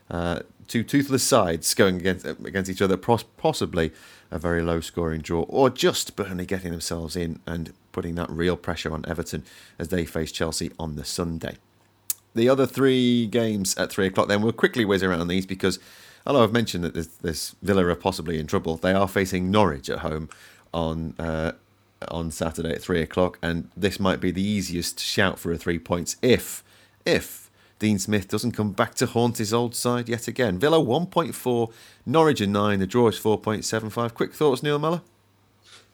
[0.10, 3.92] Uh, two toothless sides going against against each other, possibly
[4.32, 8.56] a very low scoring draw, or just Burnley getting themselves in and putting that real
[8.56, 9.44] pressure on Everton
[9.78, 11.58] as they face Chelsea on the Sunday.
[12.34, 15.80] The other three games at three o'clock, then we'll quickly whiz around these because,
[16.26, 20.00] although I've mentioned that this, Villa are possibly in trouble, they are facing Norwich at
[20.00, 20.30] home
[20.74, 21.52] on uh,
[22.08, 25.78] on Saturday at three o'clock, and this might be the easiest shout for a three
[25.78, 26.64] points if
[27.06, 27.41] if
[27.82, 30.60] Dean Smith doesn't come back to haunt his old side yet again.
[30.60, 31.74] Villa 1.4,
[32.06, 34.14] Norwich a 9, the draw is 4.75.
[34.14, 35.02] Quick thoughts, Neil Mellor?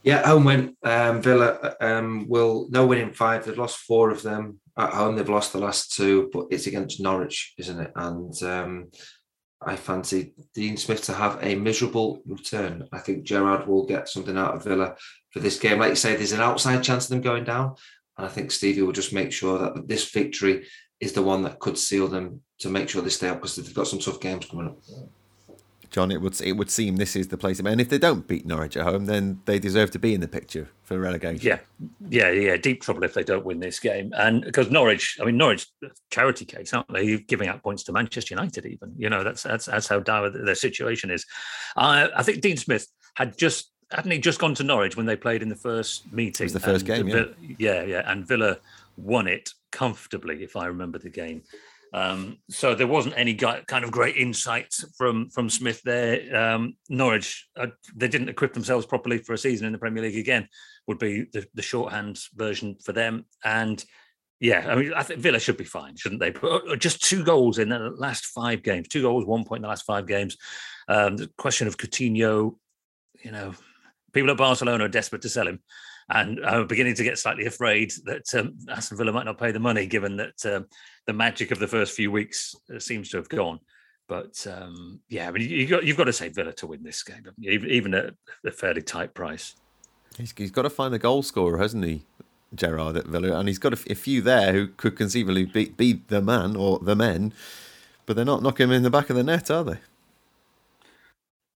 [0.03, 0.75] Yeah, home win.
[0.83, 3.45] Um, Villa um, will no win in five.
[3.45, 5.15] They've lost four of them at home.
[5.15, 7.91] They've lost the last two, but it's against Norwich, isn't it?
[7.95, 8.91] And um,
[9.61, 12.85] I fancy Dean Smith to have a miserable return.
[12.91, 14.97] I think Gerrard will get something out of Villa
[15.31, 15.79] for this game.
[15.79, 17.75] Like you say, there's an outside chance of them going down.
[18.17, 20.65] And I think Stevie will just make sure that this victory
[20.99, 23.73] is the one that could seal them to make sure they stay up because they've
[23.73, 24.77] got some tough games coming up.
[25.89, 27.59] Jon, it would it would seem this is the place.
[27.59, 30.27] And if they don't beat Norwich at home, then they deserve to be in the
[30.27, 31.45] picture for relegation.
[31.45, 31.59] Yeah,
[32.09, 32.57] yeah, yeah.
[32.57, 34.11] Deep trouble if they don't win this game.
[34.17, 35.65] And because Norwich, I mean, Norwich
[36.11, 37.17] charity case, aren't they?
[37.17, 38.93] Giving out points to Manchester United, even.
[38.97, 41.25] You know, that's that's that's how dire their situation is.
[41.77, 45.15] I I think Dean Smith had just hadn't he just gone to Norwich when they
[45.15, 46.43] played in the first meeting?
[46.43, 47.25] It was the first game, yeah.
[47.57, 48.11] yeah, yeah.
[48.11, 48.57] And Villa
[48.97, 51.43] won it comfortably, if I remember the game.
[51.93, 56.35] Um, so there wasn't any kind of great insight from from Smith there.
[56.35, 60.17] Um, Norwich uh, they didn't equip themselves properly for a season in the Premier League
[60.17, 60.49] again.
[60.87, 63.25] Would be the, the shorthand version for them.
[63.43, 63.83] And
[64.39, 66.29] Yeah, I mean, I think Villa should be fine, shouldn't they?
[66.31, 69.63] But uh, just two goals in the last five games, two goals, one point in
[69.63, 70.37] the last five games.
[70.87, 72.55] Um, the question of Coutinho,
[73.23, 73.53] you know,
[74.13, 75.59] people at Barcelona are desperate to sell him,
[76.09, 79.59] and I'm beginning to get slightly afraid that um, Aston Villa might not pay the
[79.59, 80.67] money, given that um,
[81.05, 83.59] the magic of the first few weeks uh, seems to have gone.
[84.07, 87.03] But um, yeah, I mean, you got, you've got to say Villa to win this
[87.03, 88.13] game, even, even at
[88.45, 89.55] a fairly tight price.
[90.17, 92.03] He's, he's got to find a goal scorer, hasn't he?
[92.55, 96.01] Gerrard at Villa, and he's got a, a few there who could conceivably be, be,
[96.07, 97.33] the man or the men,
[98.05, 99.79] but they're not knocking him in the back of the net, are they?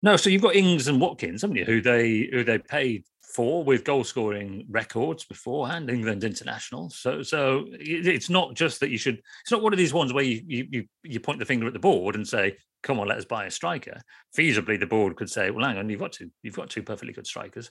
[0.02, 1.66] No, so you've got Ings and Watkins, haven't you?
[1.66, 3.04] Who they who they paid
[3.38, 6.90] for with goal scoring records beforehand, England international.
[6.90, 9.22] So so it's not just that you should.
[9.44, 11.80] It's not one of these ones where you you you point the finger at the
[11.80, 14.02] board and say, "Come on, let us buy a striker."
[14.36, 16.32] Feasibly, the board could say, "Well, hang on, you've got two.
[16.42, 17.70] You've got two perfectly good strikers.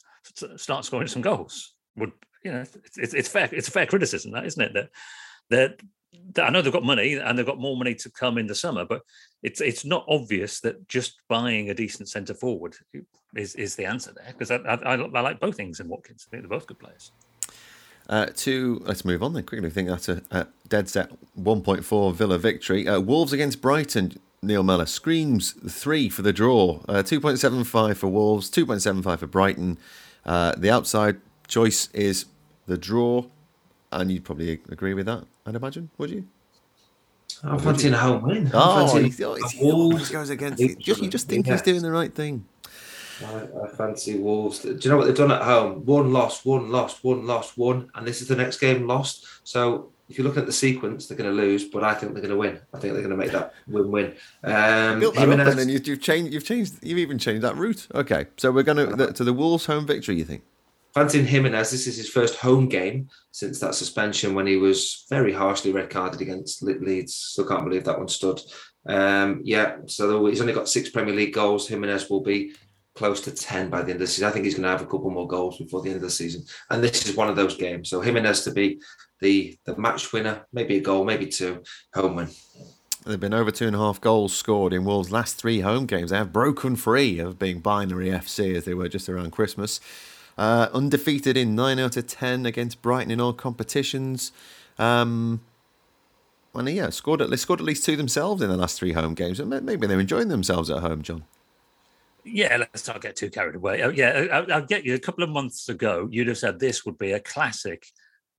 [0.54, 2.12] Start scoring some goals." Would
[2.44, 2.64] you know,
[2.96, 3.48] it's, it's fair.
[3.50, 4.72] It's a fair criticism, that isn't it?
[4.72, 4.90] That
[5.50, 5.80] that
[6.38, 8.84] I know they've got money and they've got more money to come in the summer,
[8.84, 9.02] but
[9.42, 12.76] it's it's not obvious that just buying a decent centre forward
[13.34, 16.26] is is the answer there because I, I, I, like both Ings in Watkins.
[16.26, 17.12] I think they're both good players.
[18.08, 19.68] Uh, to let's move on then quickly.
[19.68, 22.86] I think that's a, a dead set 1.4 Villa victory.
[22.86, 24.12] Uh, Wolves against Brighton.
[24.42, 26.80] Neil Mellor screams three for the draw.
[26.88, 29.78] Uh, 2.75 for Wolves, 2.75 for Brighton.
[30.24, 31.16] Uh, the outside
[31.48, 32.26] choice is
[32.66, 33.24] the draw,
[33.90, 36.26] and you'd probably agree with that, I'd imagine, would you?
[37.42, 38.50] I'm fancying a home win.
[38.52, 40.78] Oh, he, oh, he always goes against it.
[40.78, 41.60] Just, you just think yes.
[41.60, 42.44] he's doing the right thing.
[43.24, 44.60] I, I, fancy Wolves.
[44.60, 45.84] Do you know what they've done at home?
[45.84, 49.26] One lost, one lost, one lost, one, and this is the next game lost.
[49.44, 52.22] So if you're looking at the sequence, they're going to lose, but I think they're
[52.22, 52.60] going to win.
[52.74, 54.14] I think they're going to make that win-win.
[54.44, 56.32] Um, built that up, and you've changed.
[56.32, 56.74] You've changed.
[56.82, 57.86] You've even changed that route.
[57.94, 60.16] Okay, so we're going to to the Wolves home victory.
[60.16, 60.42] You think?
[60.96, 65.30] Fancying Jimenez, this is his first home game since that suspension when he was very
[65.30, 67.14] harshly red carded against Leeds.
[67.14, 68.40] Still can't believe that one stood.
[68.88, 71.68] Um, yeah, so he's only got six Premier League goals.
[71.68, 72.54] Jimenez will be
[72.94, 74.26] close to 10 by the end of the season.
[74.26, 76.08] I think he's going to have a couple more goals before the end of the
[76.08, 76.44] season.
[76.70, 77.90] And this is one of those games.
[77.90, 78.80] So Jimenez to be
[79.20, 82.28] the, the match winner, maybe a goal, maybe two, home win.
[83.04, 85.84] There have been over two and a half goals scored in Wolves' last three home
[85.84, 86.10] games.
[86.10, 89.78] They have broken free of being binary FC as they were just around Christmas.
[90.38, 94.32] Uh, undefeated in 9 out of 10 against Brighton in all competitions.
[94.78, 95.40] Um,
[96.54, 99.40] and yeah, scored at, scored at least two themselves in the last three home games.
[99.40, 101.24] And maybe they're enjoying themselves at home, Jon.
[102.24, 103.82] Yeah, let's not get too carried away.
[103.82, 104.94] Oh, yeah, I'll, I'll get you.
[104.94, 107.86] A couple of months ago, you'd have said this would be a classic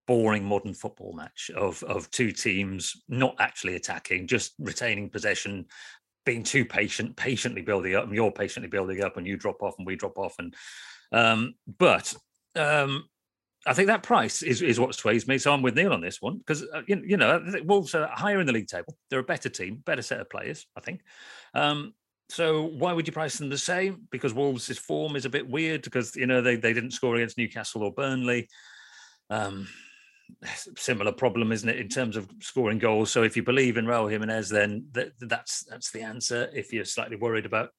[0.08, 5.66] boring modern football match of of two teams not actually attacking, just retaining possession,
[6.26, 9.76] being too patient, patiently building up, and you're patiently building up, and you drop off,
[9.78, 10.54] and we drop off, and
[11.12, 12.14] um, but
[12.56, 13.06] um,
[13.66, 15.38] I think that price is, is what sways me.
[15.38, 18.40] So I'm with Neil on this one because uh, you, you, know Wolves are higher
[18.40, 18.96] in the league table.
[19.10, 21.02] They're a better team, better set of players, I think.
[21.54, 21.94] Um,
[22.30, 24.08] so why would you price them the same?
[24.12, 27.38] Because Wolves' form is a bit weird because you know they, they didn't score against
[27.38, 28.50] Newcastle or Burnley.
[29.30, 29.68] Um,
[30.76, 33.12] similar problem, isn't it, in terms of scoring goals?
[33.12, 36.50] So if you believe in Raul Jimenez, then that, that's that's the answer.
[36.54, 37.70] If you're slightly worried about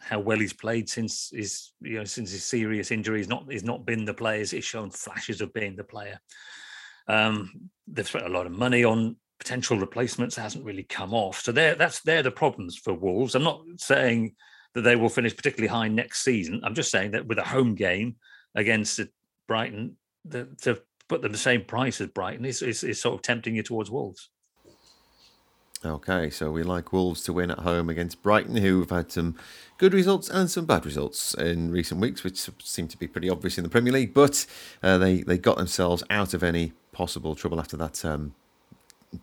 [0.00, 3.18] how well he's played since his you know since his serious injury.
[3.18, 4.44] He's not he's not been the player.
[4.44, 6.20] He's shown flashes of being the player.
[7.06, 10.36] Um, they've spent a lot of money on potential replacements.
[10.36, 11.40] hasn't really come off.
[11.40, 13.34] So they're that's they're the problems for Wolves.
[13.34, 14.34] I'm not saying
[14.74, 16.60] that they will finish particularly high next season.
[16.64, 18.16] I'm just saying that with a home game
[18.54, 19.00] against
[19.46, 23.54] Brighton, the, to put them the same price as Brighton is, is sort of tempting
[23.54, 24.30] you towards Wolves.
[25.84, 29.36] Okay, so we like Wolves to win at home against Brighton, who have had some
[29.78, 33.58] good results and some bad results in recent weeks, which seem to be pretty obvious
[33.58, 34.12] in the Premier League.
[34.12, 34.44] But
[34.82, 38.34] uh, they they got themselves out of any possible trouble after that um,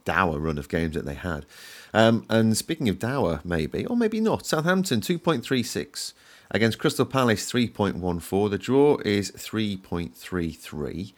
[0.06, 1.46] dour run of games that they had.
[1.94, 6.14] Um, and speaking of dour, maybe or maybe not, Southampton two point three six
[6.52, 8.48] against Crystal Palace three point one four.
[8.50, 11.14] The draw is three point three three.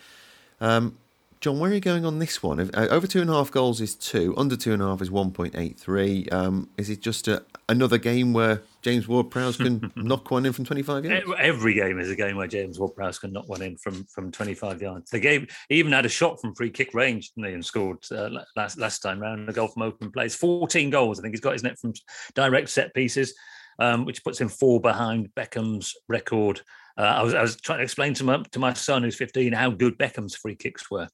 [0.60, 0.98] Um,
[1.40, 2.60] Jon, where are you going on this one?
[2.60, 5.12] Uh, over two and a half goals is two, under two and a half is
[5.12, 6.34] 1.83.
[6.34, 10.54] Um, is it just a, another game where James Ward Prowse can knock one in
[10.54, 11.32] from 25 yards?
[11.38, 14.32] Every game is a game where James Ward Prowse can knock one in from, from
[14.32, 15.12] 25 yards.
[15.12, 19.00] The game even had a shot from free kick range, and scored uh, last, last
[19.00, 20.36] time round, a goal from open plays.
[20.36, 21.94] 14 goals, I think he's got, isn't it, from
[22.34, 23.36] direct set pieces,
[23.78, 26.62] um, which puts him four behind Beckham's record.
[26.98, 29.54] Uh, I, was, I was trying to explain to my, to my son, who's 15,
[29.54, 31.08] how good Beckham's free kicks were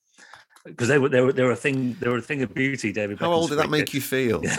[0.65, 2.91] because they were they were they were a thing they were a thing of beauty.
[2.91, 3.19] David.
[3.19, 4.41] How old did that make you feel?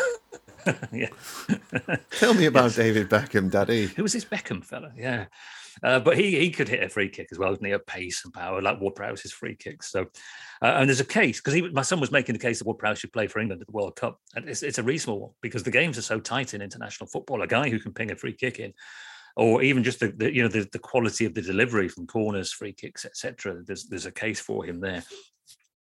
[0.66, 1.08] Yeah.
[1.78, 1.96] yeah.
[2.10, 3.88] Tell me about David Beckham, Daddy.
[3.88, 4.92] Who was this Beckham fella?
[4.96, 5.26] Yeah.
[5.82, 7.72] Uh, but he he could hit a free kick as well, didn't he?
[7.72, 9.90] At pace and power, like Ward Prowse's free kicks.
[9.90, 10.06] So,
[10.62, 12.98] uh, and there's a case because my son was making the case that Ward Prowse
[12.98, 15.64] should play for England at the World Cup, and it's, it's a reasonable one because
[15.64, 17.42] the games are so tight in international football.
[17.42, 18.72] A guy who can ping a free kick in,
[19.36, 22.52] or even just the, the you know the, the quality of the delivery from corners,
[22.52, 23.62] free kicks, etc.
[23.64, 25.02] There's there's a case for him there.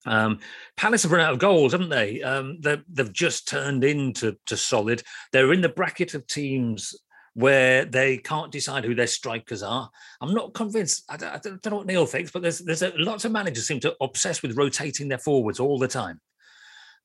[0.05, 0.39] Um,
[0.77, 2.21] Palace have run out of goals, haven't they?
[2.23, 5.03] Um, they've just turned into to solid.
[5.31, 6.95] They're in the bracket of teams
[7.33, 9.89] where they can't decide who their strikers are.
[10.19, 11.03] I'm not convinced.
[11.09, 13.67] I don't, I don't know what Neil thinks, but there's there's a, lots of managers
[13.67, 16.19] seem to obsess with rotating their forwards all the time,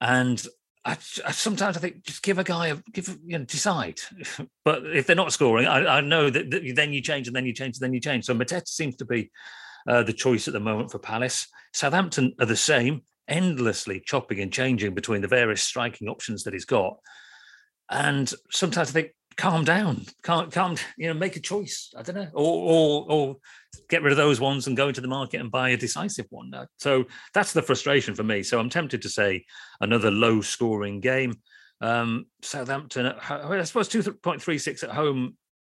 [0.01, 0.45] and
[0.87, 0.93] I,
[1.27, 4.01] I, sometimes I think just give a guy a give you know decide.
[4.65, 7.45] but if they're not scoring, I, I know that, that, then you change and then
[7.45, 8.25] you change and then you change.
[8.25, 9.31] So Mateta seems to be
[9.89, 11.49] uh, the choice at the moment for Palace.
[11.73, 16.65] Southampton are the same, endlessly chopping and changing between the various striking options that he's
[16.65, 16.99] got.
[17.91, 21.93] And sometimes I think calm down, calm, calm, you know, make a choice.
[21.97, 23.37] I don't know, or or or
[23.89, 26.53] get rid of those ones and go into the market and buy a decisive one.
[26.79, 28.43] So that's the frustration for me.
[28.43, 29.45] So I'm tempted to say
[29.81, 31.37] another low scoring game.
[31.81, 35.37] Um, Southampton, I suppose two point three six at home.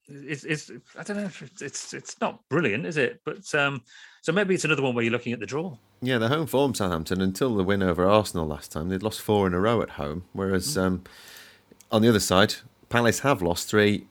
[0.09, 1.29] It's, it's I don't know.
[1.59, 3.19] It's it's not brilliant, is it?
[3.25, 3.81] But um,
[4.21, 5.75] so maybe it's another one where you're looking at the draw.
[6.01, 9.47] Yeah, the home form Southampton until the win over Arsenal last time, they'd lost four
[9.47, 10.25] in a row at home.
[10.31, 10.81] Whereas mm.
[10.81, 11.03] um,
[11.91, 12.55] on the other side,
[12.89, 14.05] Palace have lost three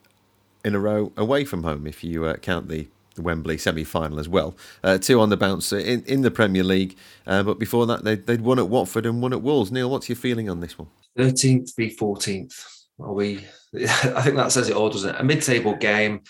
[0.65, 4.29] in a row away from home, if you uh, count the, Wembley semi final as
[4.29, 4.55] well.
[4.85, 8.27] Uh, two on the bounce in, in the Premier League, uh, but before that, they'd,
[8.27, 9.73] they'd won at Watford and won at Wolves.
[9.73, 10.89] Neil, what's your feeling on this one?
[11.19, 12.87] 13th v 14th.
[13.01, 13.39] Are we?
[13.75, 15.21] I think that says it all, doesn't it?
[15.21, 16.23] A mid table game.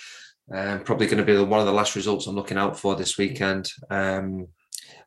[0.52, 3.18] Um, probably going to be one of the last results I'm looking out for this
[3.18, 3.72] weekend.
[3.90, 4.46] Um,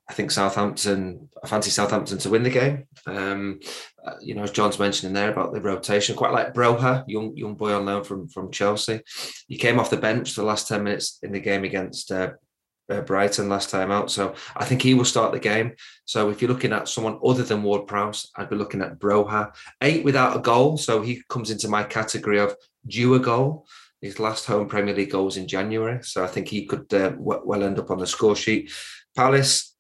[0.10, 2.88] I think Southampton, I fancy Southampton to win the game.
[3.06, 3.60] Um,
[4.04, 7.54] uh, you know, as Jon's mentioning there about the rotation, quite like Broja, young young
[7.54, 9.02] boy on loan from from Chelsea.
[9.48, 12.32] He came off the bench the last ten minutes in the game against uh,
[12.90, 15.74] uh, Brighton last time out, so I think he will start the game.
[16.06, 19.56] So if you're looking at someone other than Ward Prowse, I'd be looking at Broja.
[19.80, 22.56] Eight without a goal, so he comes into my category of
[22.88, 23.68] due a goal.
[24.02, 27.64] His last home Premier League goals in January, so I think he could uh, well
[27.64, 28.72] end up on the score sheet.
[29.16, 29.76] Palace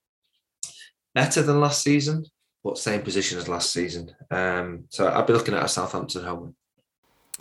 [1.13, 2.25] better than last season,
[2.63, 4.15] but same position as last season.
[4.31, 6.55] Um, so I'd be looking at a Southampton home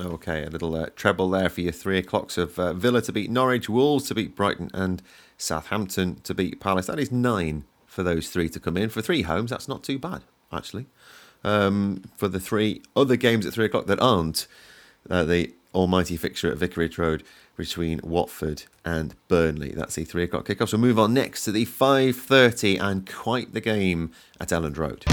[0.00, 3.30] Okay, a little uh, treble there for your three o'clocks of uh, Villa to beat
[3.30, 5.02] Norwich, Wolves to beat Brighton, and
[5.36, 6.86] Southampton to beat Palace.
[6.86, 8.90] That is nine for those three to come in.
[8.90, 10.86] For three homes, that's not too bad, actually.
[11.42, 14.46] Um, for the three other games at three o'clock that aren't
[15.10, 17.24] uh, the almighty fixture at Vicarage Road,
[17.58, 19.72] between Watford and Burnley.
[19.72, 20.70] That's the three o'clock kickoff.
[20.70, 25.04] So we'll move on next to the 5.30 and quite the game at Elland Road.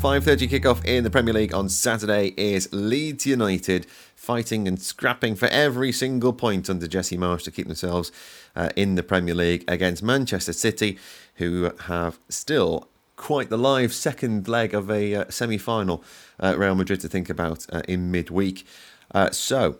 [0.00, 5.34] Five thirty kickoff in the Premier League on Saturday is Leeds United fighting and scrapping
[5.34, 8.12] for every single point under Jesse Marsch to keep themselves
[8.54, 11.00] uh, in the Premier League against Manchester City,
[11.34, 12.86] who have still
[13.18, 16.02] quite the live second leg of a uh, semi final
[16.40, 18.66] uh, Real Madrid to think about uh, in midweek.
[19.12, 19.78] Uh, so,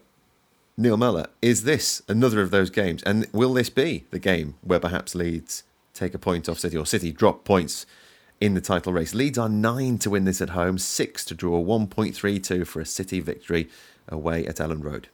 [0.76, 3.02] Neil Mellor, is this another of those games?
[3.04, 5.62] And will this be the game where perhaps Leeds
[5.94, 7.86] take a point off City or City drop points
[8.40, 9.14] in the title race?
[9.14, 13.20] Leeds are nine to win this at home, six to draw, 1.32 for a City
[13.20, 13.68] victory
[14.08, 15.08] away at Elland Road.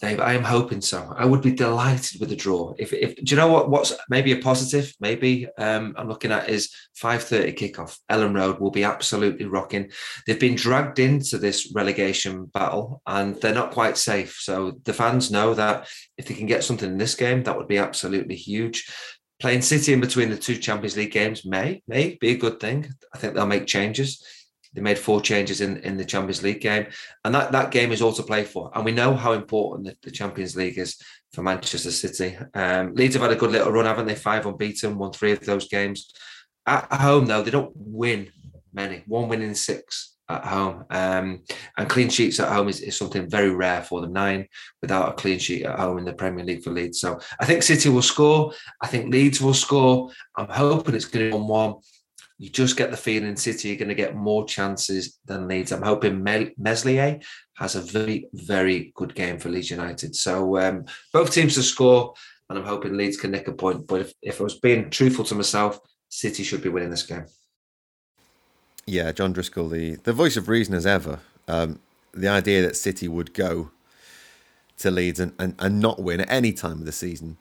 [0.00, 1.12] Dave, I am hoping so.
[1.16, 2.72] I would be delighted with a draw.
[2.78, 3.68] If, if do you know what?
[3.68, 4.94] What's maybe a positive?
[5.00, 7.98] Maybe um, I'm looking at is 5:30 kickoff.
[8.08, 9.90] Elland Road will be absolutely rocking.
[10.24, 14.36] They've been dragged into this relegation battle, and they're not quite safe.
[14.38, 17.68] So the fans know that if they can get something in this game, that would
[17.68, 18.88] be absolutely huge.
[19.40, 22.88] Playing City in between the two Champions League games may may be a good thing.
[23.12, 24.24] I think they'll make changes.
[24.78, 26.86] They made four changes in, in the Champions League game,
[27.24, 28.70] and that, that game is all to play for.
[28.76, 32.38] And we know how important the, the Champions League is for Manchester City.
[32.54, 34.14] Um, Leeds have had a good little run, haven't they?
[34.14, 36.12] Five unbeaten, won three of those games.
[36.64, 38.30] At home, though, they don't win
[38.72, 39.02] many.
[39.08, 40.84] One win in six at home.
[40.90, 41.42] Um,
[41.76, 44.12] and clean sheets at home is, is something very rare for them.
[44.12, 44.46] Nine
[44.80, 47.00] without a clean sheet at home in the Premier League for Leeds.
[47.00, 48.52] So I think City will score.
[48.80, 50.10] I think Leeds will score.
[50.36, 51.74] I'm hoping it's going to be 1 1
[52.38, 55.72] you just get the feeling City are going to get more chances than Leeds.
[55.72, 57.18] I'm hoping Meslier
[57.56, 60.14] has a very, very good game for Leeds United.
[60.14, 62.14] So um, both teams to score,
[62.48, 63.88] and I'm hoping Leeds can nick a point.
[63.88, 67.26] But if, if I was being truthful to myself, City should be winning this game.
[68.86, 71.18] Yeah, Jon Driscoll, the, the voice of reason as ever.
[71.48, 71.80] Um,
[72.14, 73.70] the idea that City would go
[74.78, 77.36] to Leeds and, and, and not win at any time of the season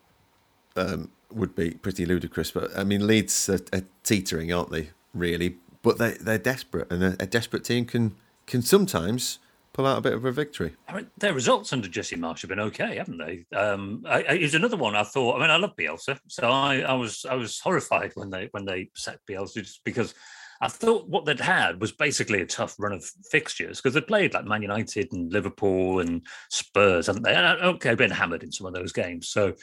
[0.76, 2.52] um, would be pretty ludicrous.
[2.52, 4.90] But I mean, Leeds are, are teetering, aren't they?
[5.14, 8.16] Really, but they they're desperate, and a, a, desperate team can
[8.46, 9.40] can sometimes
[9.74, 10.74] pull out a bit of a victory.
[10.88, 13.46] I mean, their results under Jesse Marsch have been okay, haven't they?
[13.56, 15.38] Um, I, I, it's another one I thought.
[15.38, 18.66] I mean, I love Bielsa, so I, I was I was horrified when they when
[18.66, 20.14] they sacked Bielsa just because
[20.62, 24.34] I thought what they'd had was basically a tough run of fixtures because they'd played
[24.34, 27.36] like Man United and Liverpool and Spurs, haven't they?
[27.36, 29.54] And okay, been hammered in some of those games, so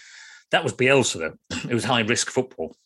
[0.51, 1.19] that was Bielsa.
[1.51, 1.57] Though.
[1.71, 2.77] It was high risk football,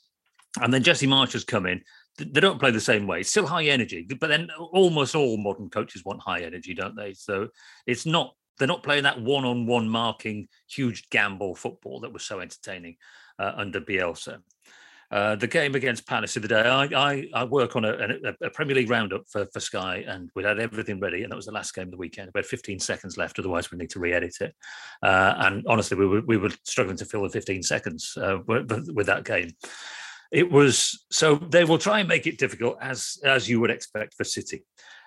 [0.60, 1.82] and then Jesse Marsch has come in
[2.18, 3.20] they don't play the same way.
[3.20, 7.14] It's still high energy, but then almost all modern coaches want high energy, don't they?
[7.14, 7.48] So
[7.86, 12.96] it's not they're not playing that one-on-one marking, huge gamble football that was so entertaining
[13.38, 14.38] uh, under Bielsa.
[15.10, 18.46] Uh, the game against Palace of the day, I, I, I work on a, a,
[18.46, 21.46] a, Premier League roundup for, for Sky, and we had everything ready, and that was
[21.46, 22.30] the last game of the weekend.
[22.34, 24.54] We had 15 seconds left, otherwise we need to re-edit it.
[25.02, 28.90] Uh, and honestly, we were we were struggling to fill the 15 seconds uh, with,
[28.94, 29.52] with that game
[30.30, 34.14] it was so they will try and make it difficult as as you would expect
[34.14, 34.64] for City.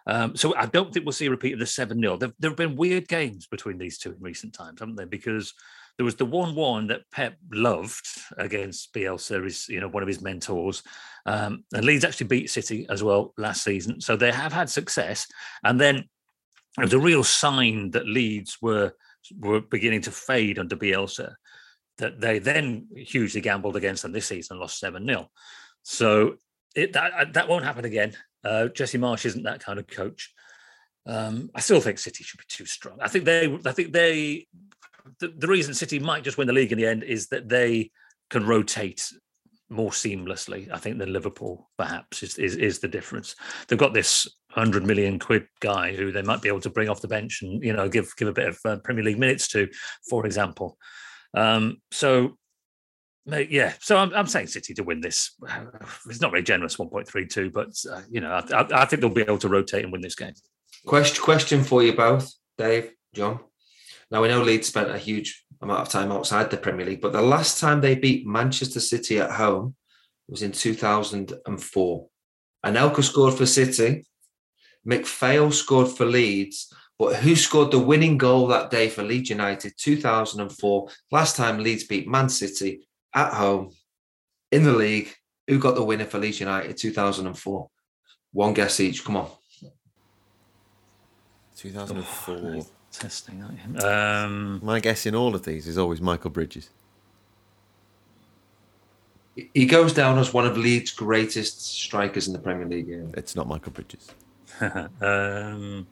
[0.08, 2.50] Um, so I don't think we'll see a repeat of the seven 0 there, there,
[2.50, 5.06] have been weird games between these two in recent times, haven't there?
[5.06, 5.54] Because
[5.98, 10.08] there was the one one that Pep loved against Bielsa, is you know one of
[10.08, 10.84] his mentors,
[11.26, 14.02] um, and Leeds actually beat City as well last season.
[14.02, 15.28] So they have had success,
[15.64, 15.98] and then
[16.78, 18.94] it was a real sign that Leeds were
[19.40, 21.36] were beginning to fade under Bielsa
[21.98, 25.30] that they then hugely gambled against them this season, lost 7 0.
[25.84, 26.36] So
[26.76, 28.14] it, that, uh, that won't happen again.
[28.44, 30.34] Uh, Jesse Marsch isn't that kind of coach.
[31.06, 32.98] Um, I still think City should be too strong.
[33.00, 34.48] I think they, I think they,
[35.20, 37.92] the, the reason City might just win the league in the end is that they
[38.30, 39.12] can rotate
[39.72, 43.36] more seamlessly, I think, than Liverpool, perhaps, is, is, is the difference.
[43.68, 47.02] They've got this 100 million quid guy who they might be able to bring off
[47.02, 49.70] the bench and, you know, give give a bit of uh, Premier League minutes to,
[50.10, 50.78] for example.
[51.34, 52.38] Um, so,
[53.26, 55.36] yeah, so I'm, I'm, saying City to win this.
[56.10, 59.38] It's not very generous, 1.32, but uh, you know, I, I, think they'll be able
[59.38, 60.34] to rotate and win this game.
[60.86, 63.40] Question, question for you both, Dave, Jon.
[64.12, 67.14] Now we know Leeds spent a huge amount of time outside the Premier League, but
[67.14, 69.76] the last time they beat Manchester City at home
[70.28, 72.08] was in 2004.
[72.66, 74.06] Anelka scored for City.
[74.86, 79.74] McPhail scored for Leeds, but who scored the winning goal that day for Leeds United
[79.78, 80.90] 2004?
[81.12, 83.72] Last time Leeds beat Man City at home
[84.52, 85.14] in the league.
[85.48, 87.70] Who got the winner for Leeds United 2004?
[88.34, 89.04] One guess each.
[89.06, 89.30] Come on.
[91.56, 92.81] 2004.
[92.92, 93.44] Testing.
[93.84, 96.70] Um, My guess in all of these is always Michael Bridges.
[99.54, 102.88] He goes down as one of Leeds' greatest strikers in the Premier League.
[102.88, 103.04] Yeah.
[103.14, 104.10] It's not Michael Bridges.
[105.02, 105.88] um,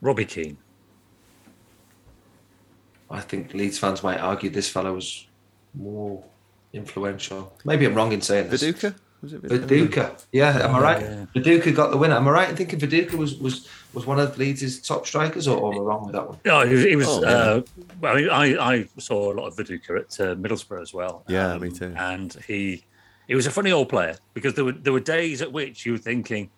[0.00, 0.56] Robbie Keane.
[3.10, 5.26] I think Leeds fans might argue this fellow was
[5.74, 6.22] more
[6.72, 7.52] influential.
[7.64, 8.62] Maybe I'm wrong in saying this.
[8.62, 8.94] Viduka?
[9.24, 10.22] Was it Viduka?
[10.32, 11.00] Yeah, am I right?
[11.00, 11.26] Yeah.
[11.34, 12.16] Viduka got the winner.
[12.16, 15.58] Am I right in thinking Viduka was was was one of Leeds' top strikers, or,
[15.58, 16.38] or am I wrong with that one?
[16.44, 16.84] No, he was.
[16.84, 17.62] He was oh, uh,
[18.06, 21.24] I mean, I, I saw a lot of Viduka at uh, Middlesbrough as well.
[21.26, 21.94] Yeah, um, me too.
[21.96, 22.84] And he
[23.26, 25.92] he was a funny old player because there were there were days at which you
[25.92, 26.50] were thinking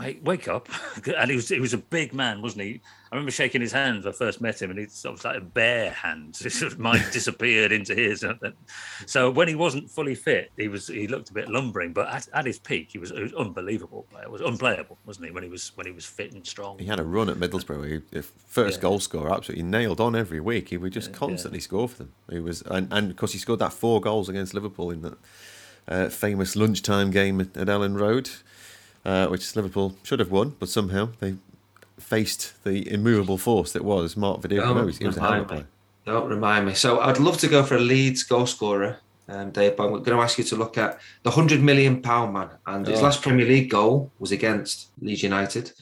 [0.00, 0.68] mate, wake up.
[1.16, 2.80] and he was he was a big man, wasn't he?
[3.12, 5.36] I remember shaking his hand when I first met him, and it's sort of like
[5.36, 6.38] a bear hand.
[6.78, 8.24] Mine disappeared into his.
[9.06, 12.28] So when he wasn't fully fit, he was he looked a bit lumbering, but at,
[12.32, 14.06] at his peak, he was, was unbelievable.
[14.22, 15.32] It was unplayable, wasn't he?
[15.32, 16.78] When he was when he was fit and strong.
[16.78, 18.02] He had a run at Middlesbrough.
[18.12, 18.82] He, first yeah.
[18.82, 20.68] goal scorer, absolutely nailed on every week.
[20.68, 21.64] He would just constantly yeah.
[21.64, 22.12] score for them.
[22.30, 25.18] He was, and and of course he scored that four goals against Liverpool in that
[25.88, 28.30] uh, famous lunchtime game at, Elland Road
[29.04, 31.36] uh, which Liverpool should have won, but somehow they
[31.98, 34.98] faced the immovable force that was Mark Viduka.
[34.98, 35.66] He was a hell player.
[36.06, 36.74] Don't remind me.
[36.74, 38.98] So I'd love to go for a Leeds goal scorer,
[39.28, 42.32] um, Dave, but I'm going to ask you to look at the hundred million pound
[42.32, 43.04] man, and his oh.
[43.04, 45.72] last Premier League goal was against Leeds United.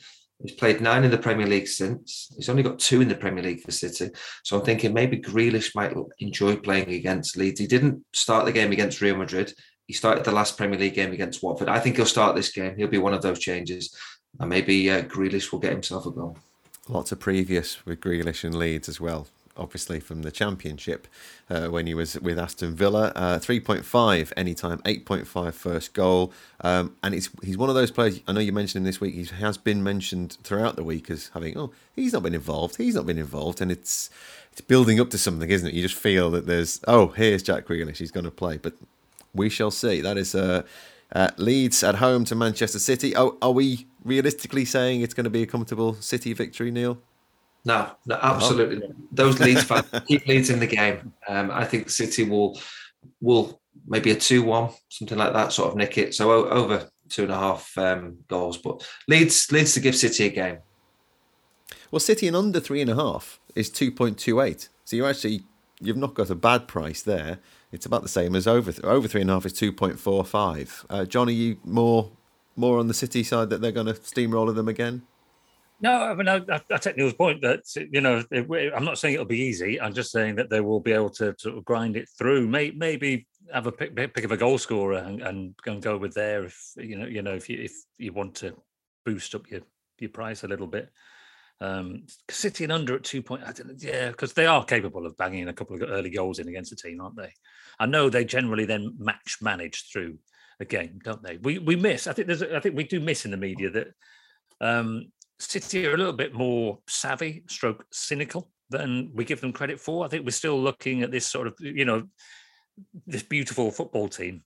[0.43, 2.33] He's played nine in the Premier League since.
[2.37, 4.11] He's only got two in the Premier League for City.
[4.45, 7.59] So I'm thinking maybe Grealish might enjoy playing against Leeds.
[7.59, 9.53] He didn't start the game against Real Madrid.
[9.89, 11.69] He started the last Premier League game against Watford.
[11.69, 12.77] I think he'll start this game.
[12.77, 13.97] He'll be one of those changes.
[14.39, 16.39] And maybe uh, Grealish will get himself a goal.
[16.89, 19.27] Lots of previous with Grealish and Leeds as well
[19.59, 21.09] obviously from the Championship
[21.51, 23.13] uh, when he was with Aston Villa.
[23.15, 26.33] Uh, 3.5 anytime, 8.5 first goal.
[26.61, 29.15] Um, and he's, he's one of those players, I know you mentioned him this week,
[29.15, 32.95] he has been mentioned throughout the week as having, oh, he's not been involved, he's
[32.95, 33.61] not been involved.
[33.61, 34.11] And it's
[34.53, 35.75] it's building up to something, isn't it?
[35.75, 38.57] You just feel that there's, oh, here's Jack Grealish, he's going to play.
[38.57, 38.75] But
[39.35, 40.01] we shall see.
[40.01, 40.63] That is uh,
[41.15, 43.17] uh, Leeds at home to Manchester City.
[43.17, 46.99] Oh, are we realistically saying it's going to be a comfortable City victory, Neil?
[47.65, 48.87] No, no, absolutely.
[48.87, 48.95] Oh.
[49.13, 51.13] Those Leeds fans keep Leeds in the game.
[51.29, 52.61] Um, I think City will
[53.21, 56.15] will maybe a two-one, something like that, sort of nick it.
[56.15, 60.31] So over two and a half um, goals, but Leeds Leeds to give City a
[60.31, 60.59] game.
[61.91, 64.69] Well, City in under three and a half is two point two eight.
[64.85, 65.43] So you actually
[65.81, 67.39] you've not got a bad price there.
[67.71, 70.25] It's about the same as over over three and a half is two point four
[70.25, 70.87] five.
[70.89, 72.11] Uh, Jon, are you more
[72.57, 75.03] more on the City side that they're going to steamroller them again?
[75.81, 77.61] No, I mean, I, I, take Neil's point that
[77.93, 78.25] you know
[78.75, 79.81] I'm not saying it'll be easy.
[79.81, 82.49] I'm just saying that they will be able to sort of grind it through.
[82.49, 86.15] May, maybe have a pick, pick of a goal scorer and, and, and go with
[86.15, 88.57] there if you know you know if you if you want to
[89.05, 89.61] boost up your
[89.99, 90.91] your price a little bit.
[91.61, 93.43] Um, City and under at two point,
[93.79, 96.77] yeah, because they are capable of banging a couple of early goals in against the
[96.77, 97.33] team, aren't they?
[97.81, 100.19] I know they generally then match manage through
[100.61, 101.37] a game, don't they?
[101.39, 102.07] We we miss.
[102.07, 102.43] I think there's.
[102.43, 103.89] I think we do miss in the media that
[104.61, 109.81] um, City are a little bit more savvy, stroke cynical than we give them credit
[109.81, 110.05] for.
[110.05, 112.05] I think we're still looking at this sort of, you know,
[113.07, 114.43] this beautiful football team.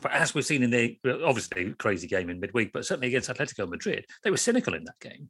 [0.00, 3.68] But as we've seen in the obviously crazy game in midweek, but certainly against Atletico
[3.68, 5.28] Madrid, they were cynical in that game.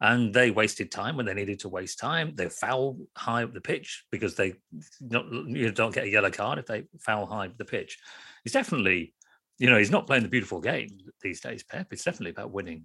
[0.00, 2.34] And they wasted time when they needed to waste time.
[2.34, 4.54] They foul high up the pitch because they
[5.00, 7.98] not, you don't get a yellow card if they foul high up the pitch.
[8.44, 9.14] He's definitely,
[9.58, 11.86] you know, he's not playing the beautiful game these days, Pep.
[11.92, 12.84] It's definitely about winning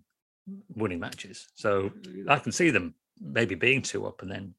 [0.76, 1.48] winning matches.
[1.56, 1.92] So
[2.28, 4.54] I can see them maybe being two up and then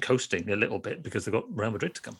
[0.00, 2.16] coasting a little bit because they've got Real Madrid to come.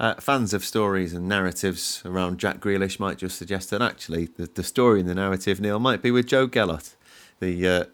[0.00, 4.46] Uh, fans of stories and narratives around Jack Grealish might just suggest that actually the,
[4.52, 6.96] the story in the narrative, Neil, might be with Joe Gelhardt,
[7.38, 7.84] the uh,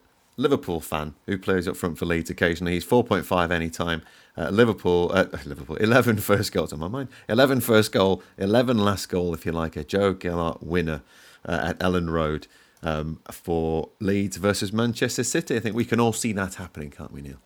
[0.41, 2.73] Liverpool fan who plays up front for Leeds occasionally.
[2.73, 4.03] He's 4.5 anytime.
[4.37, 7.09] Uh, Liverpool, uh, Liverpool, 11 first goals on my mind.
[7.29, 11.03] 11 first goal, 11 last goal, if you like, a Joe Gelhardt winner
[11.47, 12.47] uh, at Elland Road
[12.83, 15.57] um, for Leeds versus Manchester City.
[15.57, 17.39] I think we can all see that happening, can't we, Neil?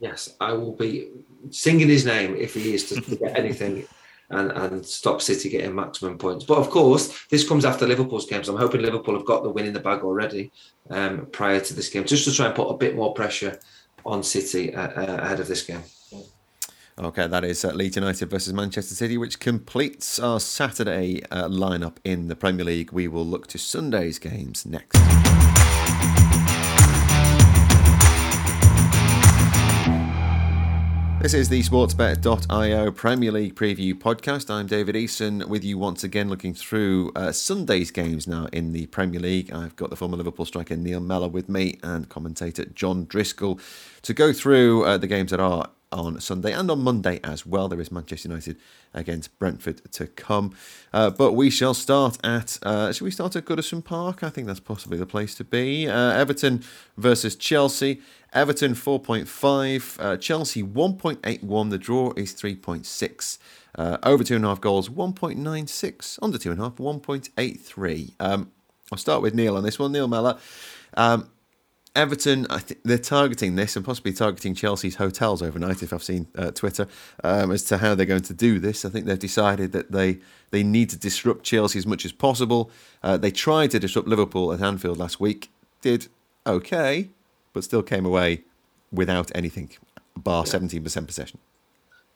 [0.00, 1.08] Yes, I will be
[1.50, 3.86] singing his name if he is to get anything
[4.32, 6.44] and, and stop City getting maximum points.
[6.44, 9.50] But of course, this comes after Liverpool's game, so I'm hoping Liverpool have got the
[9.50, 10.50] win in the bag already
[10.90, 13.58] um, prior to this game, just to try and put a bit more pressure
[14.04, 15.82] on City uh, uh, ahead of this game.
[16.98, 21.96] Okay, that is uh, Leeds United versus Manchester City, which completes our Saturday uh, lineup
[22.04, 22.92] in the Premier League.
[22.92, 24.98] We will look to Sunday's games next.
[31.22, 34.50] This is the sportsbet.io Premier League preview podcast.
[34.50, 38.86] I'm David Easson with you once again, looking through uh, Sunday's games now in the
[38.86, 39.52] Premier League.
[39.52, 43.60] I've got the former Liverpool striker Neil Mellor with me and commentator Jon Driscoll
[44.02, 47.68] to go through uh, the games that are on Sunday and on Monday as well.
[47.68, 48.56] There is Manchester United
[48.94, 50.56] against Brentford to come.
[50.92, 54.22] Uh, but we shall start at, uh, should we start at Goodison Park?
[54.22, 55.88] I think that's possibly the place to be.
[55.88, 56.64] Uh, Everton
[56.96, 58.00] versus Chelsea.
[58.32, 61.70] Everton 4.5, uh, Chelsea 1.81.
[61.70, 63.38] The draw is 3.6.
[63.74, 66.18] Uh, over two and a half goals, 1.96.
[66.22, 68.12] Under two and a half, 1.83.
[68.20, 68.50] Um,
[68.90, 69.92] I'll start with Neil on this one.
[69.92, 70.38] Neil Mellor.
[70.94, 71.28] Um,
[71.94, 75.82] Everton, I they're targeting this and possibly targeting Chelsea's hotels overnight.
[75.82, 76.88] If I've seen uh, Twitter
[77.22, 80.18] um, as to how they're going to do this, I think they've decided that they
[80.50, 82.70] they need to disrupt Chelsea as much as possible.
[83.02, 85.50] Uh, they tried to disrupt Liverpool at Anfield last week,
[85.82, 86.08] did
[86.46, 87.10] okay,
[87.52, 88.42] but still came away
[88.90, 89.70] without anything,
[90.16, 91.38] bar seventeen percent possession.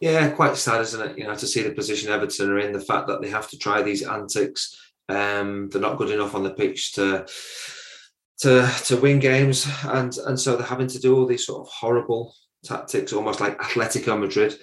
[0.00, 1.18] Yeah, quite sad, isn't it?
[1.18, 3.58] You know, to see the position Everton are in, the fact that they have to
[3.58, 4.76] try these antics.
[5.08, 7.26] Um, they're not good enough on the pitch to
[8.40, 11.72] to to win games, and and so they're having to do all these sort of
[11.72, 12.34] horrible
[12.64, 14.58] tactics, almost like Atletico Madrid.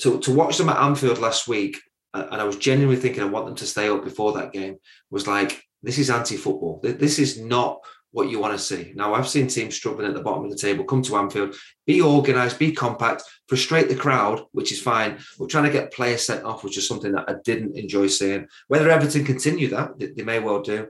[0.00, 1.78] To to watch them at Anfield last week,
[2.12, 4.78] and I was genuinely thinking I want them to stay up before that game.
[5.10, 6.80] Was like this is anti-football.
[6.82, 7.78] This is not
[8.12, 8.92] what you want to see.
[8.94, 11.54] Now I've seen teams struggling at the bottom of the table come to Anfield,
[11.86, 15.18] be organised, be compact, frustrate the crowd, which is fine.
[15.38, 18.46] We're trying to get players sent off, which is something that I didn't enjoy seeing.
[18.68, 20.88] Whether Everton continue that, they may well do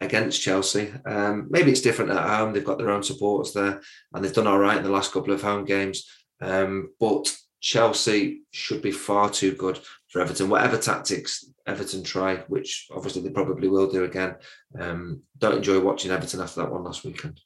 [0.00, 0.92] against Chelsea.
[1.04, 2.52] Um, maybe it's different at home.
[2.52, 3.80] They've got their own supporters there,
[4.12, 6.08] and they've done all right in the last couple of home games.
[6.40, 9.78] Um, but Chelsea should be far too good
[10.10, 10.50] for Everton.
[10.50, 14.36] Whatever tactics Everton try, which obviously they probably will do again.
[14.78, 17.40] Um, don't enjoy watching Everton after that one last weekend.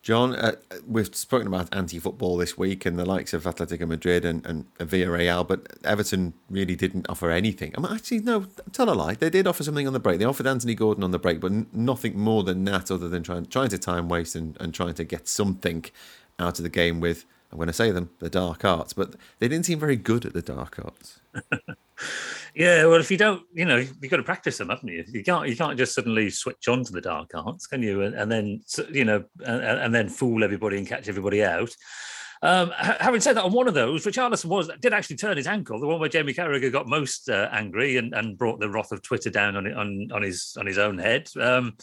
[0.00, 0.52] Jon, uh,
[0.86, 5.46] we've spoken about anti-football this week and the likes of Atletico Madrid and, and Villarreal,
[5.46, 7.74] but Everton really didn't offer anything.
[7.76, 9.14] I mean, actually, no, tell a lie.
[9.16, 10.18] They did offer something on the break.
[10.18, 13.46] They offered Anthony Gordon on the break, but nothing more than that other than trying,
[13.46, 15.84] trying to time waste and, and trying to get something
[16.38, 18.92] out of the game with, I'm going to say them, the dark arts.
[18.92, 21.20] But they didn't seem very good at the dark arts.
[22.54, 25.04] Yeah, well, if you don't, you know, you've got to practice them, haven't you?
[25.06, 28.02] You can't, you can't just suddenly switch on to the dark arts, can you?
[28.02, 31.72] And, and then, you know, and, and, then fool everybody and catch everybody out.
[32.42, 35.78] Um, having said that, on one of those, Richarlison was did actually turn his ankle,
[35.78, 39.02] the one where Jamie Carragher got most uh, angry and, and brought the wrath of
[39.02, 41.28] Twitter down on on on his on his own head.
[41.40, 41.76] Um,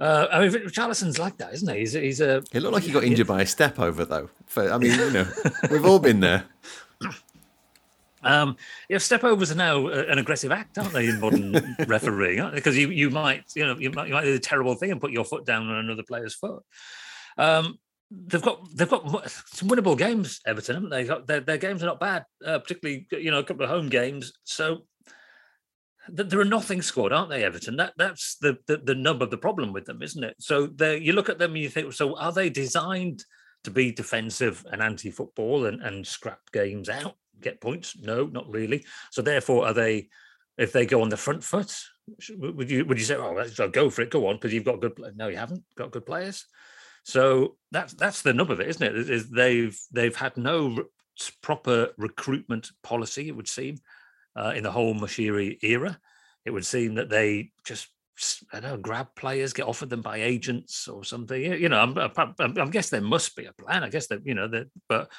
[0.00, 1.80] Uh, I mean, Richarlison's like that, isn't he?
[1.80, 2.42] He's, he's a.
[2.52, 4.30] He looked like he got injured by a step over, though.
[4.46, 5.26] For, I mean, you know,
[5.70, 6.44] we've all been there.
[8.22, 8.56] Um,
[8.88, 11.52] yeah, step overs are now an aggressive act, aren't they, in modern
[11.86, 12.50] refereeing?
[12.50, 15.00] Because you, you might, you know, you might, you might do a terrible thing and
[15.00, 16.64] put your foot down on another player's foot.
[17.36, 17.78] Um,
[18.10, 21.04] they've got they've got some winnable games, Everton, haven't they?
[21.04, 23.88] Got, their, their games are not bad, uh, particularly you know a couple of home
[23.88, 24.32] games.
[24.44, 24.82] So
[26.08, 27.76] they're a nothing squad, aren't they, Everton?
[27.76, 30.36] That that's the, the the nub of the problem with them, isn't it?
[30.38, 33.24] So you look at them and you think, so are they designed
[33.64, 37.96] to be defensive and anti-football and, and scrap games out, get points?
[38.00, 38.84] No, not really.
[39.10, 40.08] So therefore, are they?
[40.56, 41.72] If they go on the front foot,
[42.30, 44.98] would you would you say, oh, go for it, go on, because you've got good?
[45.14, 46.46] No, you haven't got good players.
[47.04, 49.08] So that's that's the nub of it, isn't it?
[49.08, 50.84] Is they've they've had no
[51.42, 53.78] proper recruitment policy, it would seem,
[54.38, 55.98] uh, in the whole Moshiri era.
[56.44, 57.88] It would seem that they just
[58.52, 61.40] I don't know, grab players, get offered them by agents or something.
[61.40, 63.84] You know, I'm, I'm, I'm, I guess there must be a plan.
[63.84, 65.10] I guess that you know that, but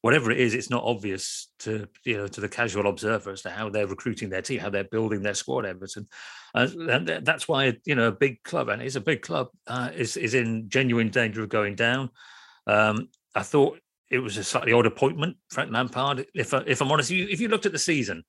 [0.00, 3.50] whatever it is, it's not obvious to you know to the casual observer as to
[3.50, 5.66] how they're recruiting their team, how they're building their squad.
[5.66, 6.08] Everton,
[6.54, 9.90] uh, and that's why you know a big club, and it's a big club, uh,
[9.94, 12.10] is is in genuine danger of going down.
[12.66, 13.78] Um, I thought
[14.10, 16.26] it was a slightly odd appointment, Frank Lampard.
[16.34, 18.24] If if I'm honest, if you looked at the season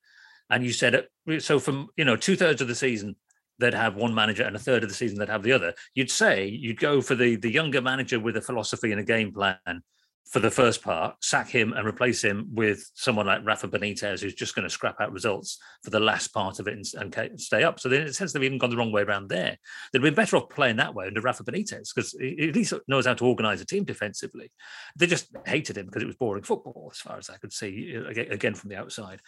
[0.49, 3.15] and you said uh, so from you know two thirds of the season
[3.59, 5.73] they'd have one manager and a third of the season they'd have the other.
[5.93, 9.33] You'd say you'd go for the the younger manager with a philosophy and a game
[9.33, 9.83] plan
[10.29, 14.35] for the first part, sack him and replace him with someone like Rafa Benitez, who's
[14.35, 17.63] just going to scrap out results for the last part of it and, and stay
[17.63, 17.79] up.
[17.79, 19.57] So then it sense they've even gone the wrong way around there.
[19.91, 23.07] They'd been better off playing that way under Rafa Benitez because he at least knows
[23.07, 24.51] how to organise a team defensively.
[24.95, 27.95] They just hated him because it was boring football, as far as I could see,
[27.95, 29.21] again from the outside.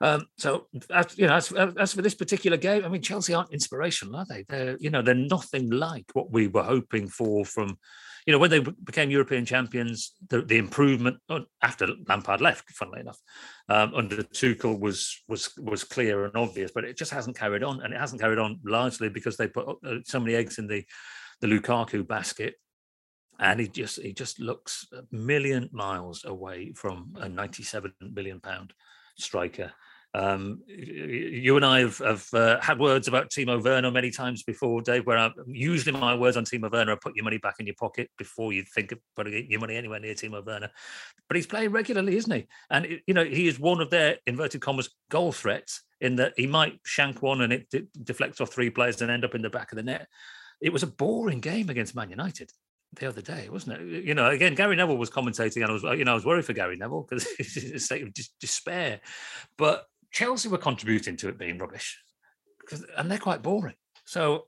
[0.00, 3.52] Um, so, as, you know, as, as, for this particular game, I mean, Chelsea aren't
[3.52, 4.44] inspirational, are they?
[4.48, 7.76] They're, you know, they're nothing like what we were hoping for from
[8.28, 13.00] you know, when they became European champions, the, the improvement uh, after Lampard left, funnily
[13.00, 13.18] enough,
[13.70, 17.80] um, under Tuchel was was was clear and obvious, but it just hasn't carried on,
[17.80, 20.84] and it hasn't carried on largely because they put uh, so many eggs in the
[21.40, 22.56] the Lukaku basket,
[23.40, 28.74] and he just he just looks a million miles away from a 97 million pound
[29.16, 29.72] striker
[30.14, 34.80] um, you and I have, have uh, had words about Timo Werner many times before,
[34.80, 35.06] Dave.
[35.06, 37.74] Where I, usually my words on Timo Werner are put your money back in your
[37.78, 40.70] pocket before you think of putting your money anywhere near Timo Werner.
[41.28, 42.46] But he's playing regularly, isn't he?
[42.70, 46.46] And you know he is one of their inverted commas goal threats in that he
[46.46, 47.68] might shank one and it
[48.02, 50.06] deflects off three players and end up in the back of the net.
[50.60, 52.50] It was a boring game against Man United
[52.94, 54.04] the other day, wasn't it?
[54.04, 56.44] You know, again, Gary Neville was commentating, and I was, you know, I was worried
[56.44, 59.00] for Gary Neville because he's a state of despair.
[59.56, 61.98] But Chelsea were contributing to it being rubbish,
[62.96, 63.76] and they're quite boring.
[64.04, 64.46] So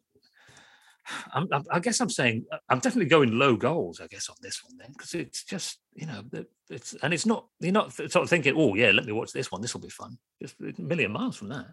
[1.35, 4.01] I'm, I'm, i guess I'm saying I'm definitely going low goals.
[4.01, 6.23] I guess on this one then, because it's just you know
[6.69, 9.51] it's and it's not you're not sort of thinking, oh yeah, let me watch this
[9.51, 9.61] one.
[9.61, 10.19] This will be fun.
[10.41, 11.67] It's a million miles from that.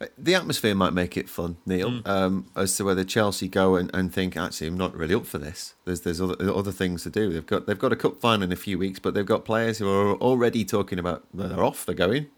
[0.00, 2.08] Uh, the atmosphere might make it fun, Neil, mm.
[2.08, 5.36] um, as to whether Chelsea go and, and think actually I'm not really up for
[5.38, 5.74] this.
[5.84, 7.32] There's there's other, other things to do.
[7.32, 9.78] They've got they've got a cup final in a few weeks, but they've got players
[9.78, 12.28] who are already talking about well, they're off, they're going.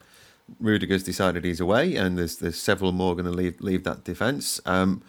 [0.60, 4.60] Rudiger's decided he's away, and there's there's several more going to leave leave that defence.
[4.66, 5.02] Um,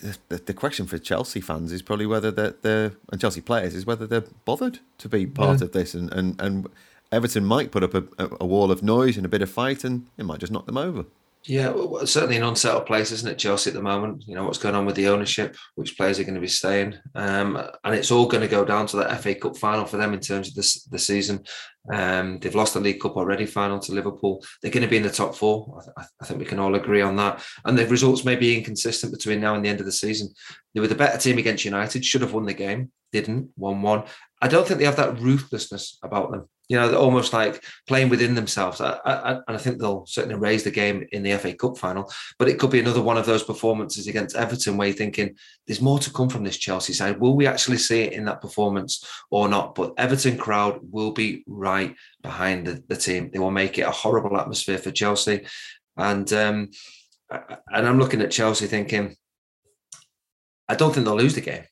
[0.00, 3.86] the, the, question for Chelsea fans is probably whether they're, they're, and Chelsea players is
[3.86, 5.66] whether they're bothered to be part yeah.
[5.66, 6.66] of this, and, and, and
[7.12, 8.04] Everton might put up a,
[8.40, 10.76] a wall of noise and a bit of fight, and it might just knock them
[10.76, 11.04] over.
[11.46, 14.24] Yeah, well, certainly an unsettled place, isn't it, Chelsea at the moment?
[14.26, 16.94] You know what's going on with the ownership, which players are going to be staying,
[17.14, 20.14] um, and it's all going to go down to that FA Cup final for them
[20.14, 21.44] in terms of this the season.
[21.92, 24.42] Um, they've lost the League Cup already, final to Liverpool.
[24.62, 25.78] They're going to be in the top four.
[25.78, 27.44] I, th- I, think we can all agree on that.
[27.66, 30.30] And the results may be inconsistent between now and the end of the season.
[30.72, 34.04] They were the better team against United, should have won the game, didn't, 1 1.
[34.40, 36.48] I don't think they have that ruthlessness about them.
[36.68, 38.80] You know, almost like playing within themselves.
[38.80, 42.10] I, I, and I think they'll certainly raise the game in the FA Cup final.
[42.38, 45.36] But it could be another one of those performances against Everton where you're thinking
[45.66, 47.20] there's more to come from this Chelsea side.
[47.20, 49.74] Will we actually see it in that performance or not?
[49.74, 53.30] But Everton crowd will be right behind the, the team.
[53.30, 55.44] They will make it a horrible atmosphere for Chelsea.
[55.96, 56.70] And um,
[57.30, 59.16] and I'm looking at Chelsea thinking,
[60.68, 61.64] I don't think they'll lose the game,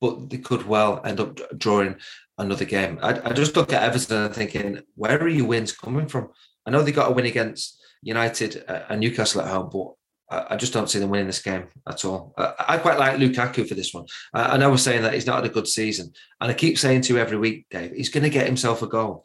[0.00, 1.96] but they could well end up drawing
[2.38, 2.98] another game.
[3.02, 6.30] I, I just look at Everton and thinking, where are your wins coming from?
[6.66, 9.94] I know they got a win against United uh, and Newcastle at home, but
[10.30, 12.34] I just don't see them winning this game at all.
[12.36, 14.04] I quite like Lukaku for this one.
[14.34, 16.12] I know we're saying that he's not had a good season.
[16.38, 18.86] And I keep saying to you every week, Dave, he's going to get himself a
[18.86, 19.24] goal.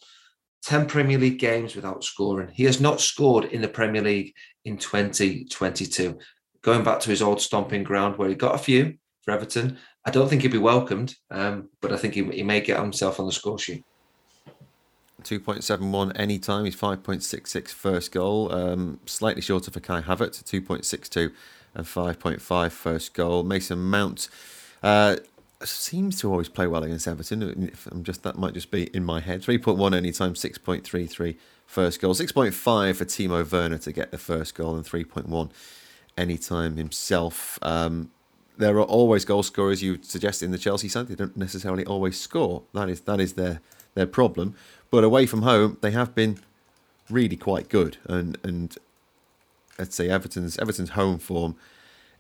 [0.63, 2.49] 10 Premier League games without scoring.
[2.53, 4.33] He has not scored in the Premier League
[4.63, 6.17] in 2022.
[6.61, 9.77] Going back to his old stomping ground where he got a few, for Everton.
[10.05, 13.19] I don't think he'd be welcomed, um, but I think he, he may get himself
[13.19, 13.83] on the score sheet.
[15.23, 16.65] 2.71 anytime.
[16.65, 18.53] He's 5.66 first goal.
[18.53, 21.31] Um, slightly shorter for Kai Havertz, 2.62
[21.75, 23.43] and 5.5 first goal.
[23.43, 24.27] Mason Mount
[24.83, 25.15] uh,
[25.63, 27.71] seems to always play well against Everton.
[27.91, 29.41] I'm just That might just be in my head.
[29.41, 32.13] 3.1 anytime, 6.33 first goal.
[32.13, 35.49] 6.5 for Timo Werner to get the first goal and 3.1
[36.17, 37.57] anytime himself.
[37.61, 38.11] Um,
[38.57, 41.07] there are always goal scorers you suggest in the Chelsea side.
[41.07, 42.63] They don't necessarily always score.
[42.73, 43.61] That is that is their
[43.95, 44.55] their problem.
[44.91, 46.39] But away from home, they have been
[47.09, 47.97] really quite good.
[48.05, 48.75] And and
[49.77, 51.55] let's say Everton's Everton's home form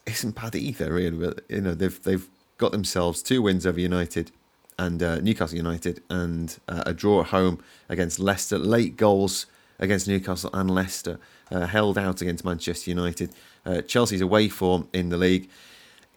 [0.05, 0.93] isn't bad either.
[0.93, 2.27] Really, you know they've they've
[2.57, 4.31] got themselves two wins over United
[4.79, 8.57] and uh, Newcastle United, and uh, a draw at home against Leicester.
[8.57, 9.45] Late goals
[9.79, 11.19] against Newcastle and Leicester,
[11.51, 13.31] uh, held out against Manchester United.
[13.65, 15.49] Uh, Chelsea's away form in the league.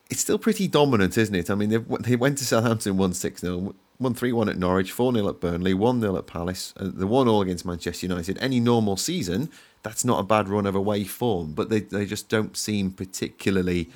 [0.08, 1.50] It's still pretty dominant, isn't it?
[1.50, 5.12] I mean, they went to Southampton, won 6 0, won 3 1 at Norwich, 4
[5.12, 8.38] 0 at Burnley, 1 0 at Palace, the 1 all against Manchester United.
[8.38, 9.50] Any normal season,
[9.82, 13.88] that's not a bad run of away form, but they, they just don't seem particularly.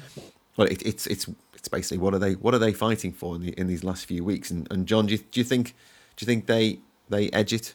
[0.56, 3.42] Well, it, it's it's it's basically what are they what are they fighting for in,
[3.42, 4.50] the, in these last few weeks?
[4.50, 5.74] And, and Jon, do you, do you think
[6.16, 7.74] do you think they they edge it,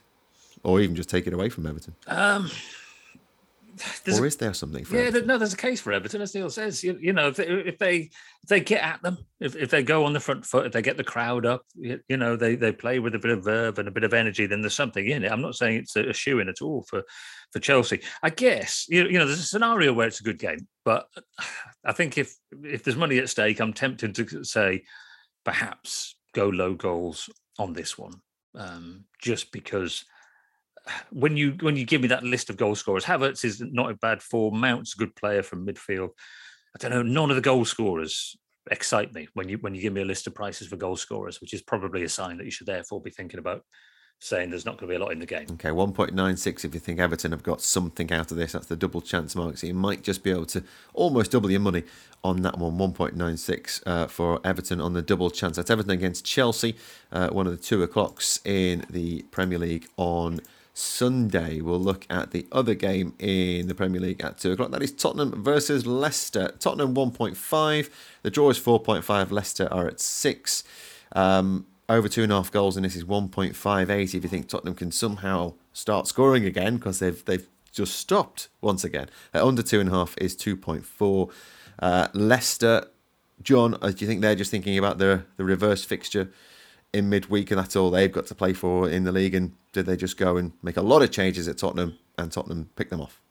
[0.63, 1.95] or even just take it away from Everton?
[2.07, 2.49] Um,
[4.07, 5.27] or is there something for yeah Everton?
[5.27, 6.83] no there's a case for everton as neil says.
[6.83, 9.83] You, you know if they, if they if they get at them if, if they
[9.83, 12.55] go on the front foot if they get the crowd up you, you, know they
[12.55, 15.05] they play with a bit of verve and a bit of energy then there's something
[15.05, 15.31] in it.
[15.31, 17.03] I'm not saying it's a, a shoe in at all for
[17.51, 18.01] for chelsea.
[18.23, 21.07] I guess you, you know there's a scenario where it's a good game but
[21.83, 24.83] i think if if there's money at stake i'm tempted to say
[25.43, 28.13] perhaps go low goals on this one
[28.57, 30.05] um, just because
[31.11, 33.95] when you when you give me that list of goal scorers, Havertz is not a
[33.95, 34.59] bad form.
[34.59, 36.09] Mount's a good player from midfield.
[36.75, 37.03] I don't know.
[37.03, 38.37] None of the goal scorers
[38.71, 41.41] excite me when you when you give me a list of prices for goal scorers,
[41.41, 43.63] which is probably a sign that you should therefore be thinking about
[44.19, 45.45] saying there's not going to be a lot in the game.
[45.51, 48.53] Okay, 1.96 if you think Everton have got something out of this.
[48.53, 49.57] That's the double chance mark.
[49.57, 50.63] So you might just be able to
[50.93, 51.83] almost double your money
[52.23, 52.77] on that one.
[52.77, 55.57] 1.96 uh, for Everton on the double chance.
[55.57, 56.75] That's Everton against Chelsea,
[57.11, 60.39] uh, one of the two o'clocks in the Premier League on
[60.75, 61.61] Sunday.
[61.61, 64.71] We'll look at the other game in the Premier League at 2 o'clock.
[64.71, 66.49] That is Tottenham versus Leicester.
[66.59, 67.89] Tottenham 1.5.
[68.23, 69.31] The draw is 4.5.
[69.31, 70.63] Leicester are at 6.
[71.13, 74.75] Um, over two and a half goals, and this is 1.58 if you think Tottenham
[74.75, 79.07] can somehow start scoring again because they've, they've just stopped once again.
[79.33, 81.31] Under two and a half is 2.4.
[81.79, 82.87] Uh, Leicester,
[83.41, 86.31] Jon, uh, do you think they're just thinking about the, the reverse fixture
[86.95, 89.35] in midweek and that's all they've got to play for in the league?
[89.35, 92.69] And did they just go and make a lot of changes at Tottenham and Tottenham
[92.75, 93.21] pick them off?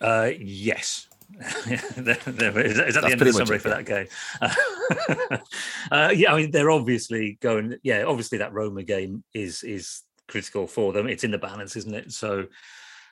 [0.00, 1.08] Uh, yes.
[1.40, 4.06] is that the end of the summary for that game?
[5.90, 7.76] uh, yeah, I mean they're obviously going.
[7.82, 11.06] Yeah, obviously that Roma game is is critical for them.
[11.06, 12.12] It's in the balance, isn't it?
[12.12, 12.48] So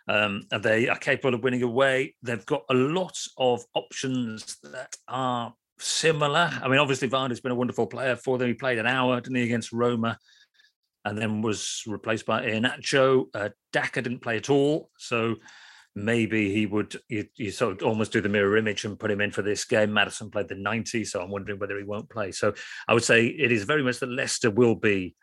[0.07, 2.14] um, they are capable of winning away.
[2.23, 6.51] They've got a lot of options that are similar.
[6.62, 8.49] I mean, obviously Vardy's been a wonderful player for them.
[8.49, 10.18] He played an hour, didn't he, against Roma?
[11.05, 13.26] and then was replaced by Iheanacho.
[13.35, 15.37] Uh, Daka didn't play at all, so
[15.95, 19.20] maybe he would you, you, sort of almost do the mirror image and put him
[19.20, 19.93] in for this game.
[19.93, 22.33] Maddison played the 90, so I'm wondering whether he won't play.
[22.33, 22.55] So
[22.87, 25.16] I would say it is very much that Leicester will be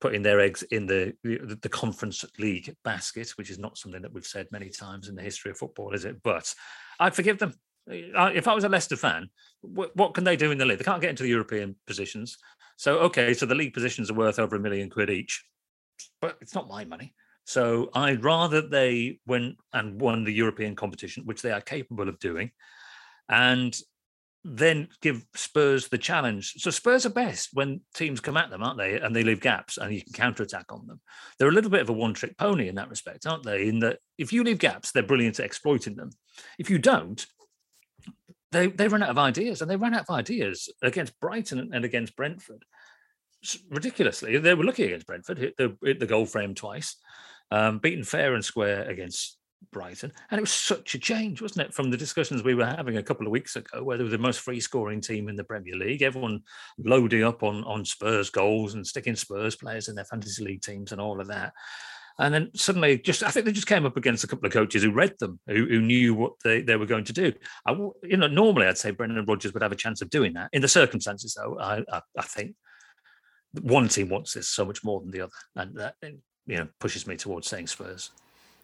[0.00, 4.12] putting their eggs in the, the, the conference league basket, which is not something that
[4.12, 6.22] we've said many times in the history of football, is it?
[6.22, 6.54] But
[7.00, 7.54] I'd forgive them.
[7.90, 9.28] Uh, if I was a Leicester fan,
[9.62, 10.78] what can they do in the league?
[10.78, 12.36] They can't get into the European positions.
[12.76, 15.44] So okay, so the league positions are worth over a million quid each,
[16.20, 17.14] but it's not my money.
[17.44, 22.18] So I'd rather they went and won the European competition, which they are capable of
[22.18, 22.50] doing,
[23.28, 23.76] and
[24.44, 26.54] then give Spurs the challenge.
[26.58, 29.00] So Spurs are best when teams come at them, aren't they?
[29.00, 31.00] And they leave gaps and you can counter attack on them.
[31.38, 33.66] They're a little bit of a one-trick pony in that respect, aren't they?
[33.66, 36.10] In that if you leave gaps, they're brilliant at exploiting them.
[36.58, 37.26] If you don't,
[38.52, 41.84] they they run out of ideas, and they ran out of ideas against Brighton and
[41.84, 42.64] against Brentford.
[43.70, 46.96] Ridiculously, they were lucky against Brentford, hit the hit the goal frame twice,
[47.50, 49.38] um, beaten fair and square against
[49.72, 52.96] Brighton, and it was such a change, wasn't it, from the discussions we were having
[52.96, 55.44] a couple of weeks ago, where they were the most free scoring team in the
[55.44, 56.40] Premier League, everyone
[56.78, 60.92] loading up on on Spurs goals and sticking Spurs players in their fantasy league teams
[60.92, 61.52] and all of that.
[62.18, 64.82] And then suddenly, just I think they just came up against a couple of coaches
[64.82, 67.32] who read them, who, who knew what they, they were going to do.
[67.64, 70.50] I, you know, normally I'd say Brendan Rodgers would have a chance of doing that.
[70.52, 72.56] In the circumstances, though, I, I, I think
[73.60, 77.06] one team wants this so much more than the other, and that you know pushes
[77.06, 78.10] me towards saying Spurs.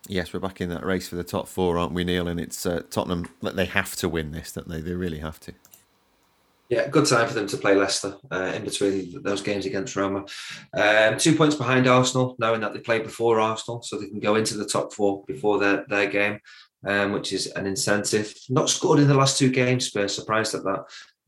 [0.09, 2.29] Yes, we're back in that race for the top four, aren't we, Neil?
[2.29, 3.27] And it's uh, Tottenham.
[3.41, 4.81] They have to win this, don't they?
[4.81, 5.55] They really have to.
[6.71, 10.25] Yeah, good time for them to play Leicester uh, in between those games against Roma.
[10.75, 14.37] Um, two points behind Arsenal, knowing that they played before Arsenal, so they can go
[14.37, 16.41] into the top four before their, their game,
[16.87, 18.35] um, which is an incentive.
[18.49, 20.85] Not scored in the last two games, Spurs, surprised at that.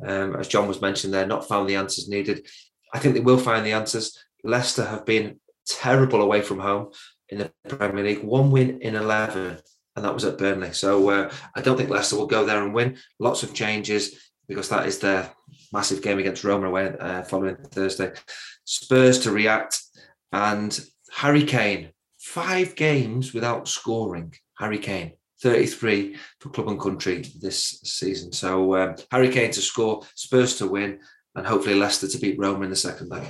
[0.06, 2.46] Um, as Jon was mentioned there, not found the answers needed.
[2.94, 4.18] I think they will find the answers.
[4.42, 6.92] Leicester have been terrible away from home
[7.28, 9.58] in the Premier League, one win in 11,
[9.96, 10.72] and that was at Burnley.
[10.72, 12.96] So uh, I don't think Leicester will go there and win.
[13.18, 15.30] Lots of changes because that is their
[15.72, 18.12] massive game against Roma away uh, following Thursday.
[18.64, 19.80] Spurs to react
[20.32, 20.78] and
[21.12, 24.34] Harry Kane, five games without scoring.
[24.58, 28.32] Harry Kane, 33 for club and country this season.
[28.32, 31.00] So um, Harry Kane to score, Spurs to win,
[31.34, 33.24] and hopefully Leicester to beat Roma in the second leg.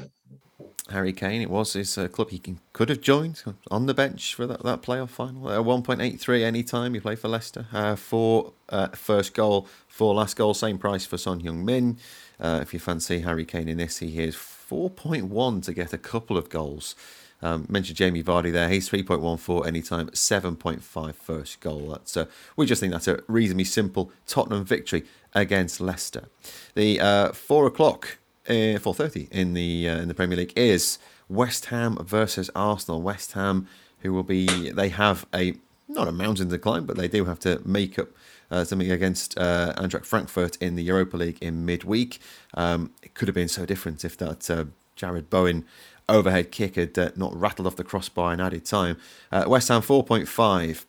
[0.90, 4.34] Harry Kane, it was his uh, club he can, could have joined on the bench
[4.34, 5.48] for that, that playoff final.
[5.48, 7.66] Uh, 1.83 any time he played for Leicester.
[7.72, 11.98] Uh, for uh, first goal, for last goal, same price for Son Heung-min.
[12.38, 16.36] Uh, if you fancy Harry Kane in this, he is 4.1 to get a couple
[16.36, 16.94] of goals.
[17.42, 18.68] Um, mentioned Jamie Vardy there.
[18.68, 21.90] He's 3.14 anytime, 7.5 first goal.
[21.90, 22.26] That's uh,
[22.56, 26.28] we just think that's a reasonably simple Tottenham victory against Leicester.
[26.74, 28.18] The uh, four o'clock
[28.48, 33.02] uh, 4:30 in the uh, in the Premier League is West Ham versus Arsenal.
[33.02, 33.66] West Ham,
[34.00, 35.54] who will be they have a
[35.88, 38.08] not a mountain to climb, but they do have to make up
[38.50, 42.20] uh, something against uh, Eintracht Frankfurt in the Europa League in midweek.
[42.54, 44.64] Um, it could have been so different if that uh,
[44.96, 45.64] Jarrod Bowen
[46.08, 48.96] overhead kick had uh, not rattled off the crossbar in added time.
[49.30, 50.84] Uh, West Ham 4.5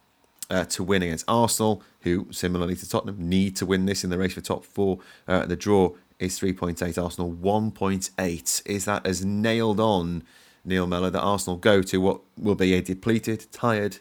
[0.49, 4.17] uh, to win against Arsenal, who similarly to Tottenham need to win this in the
[4.17, 4.99] race for top four.
[5.27, 8.61] Uh, the draw is 3.8, Arsenal 1.8.
[8.65, 10.23] Is that as nailed on,
[10.65, 13.97] Neil Mellor, that Arsenal go to what will be a depleted, tired?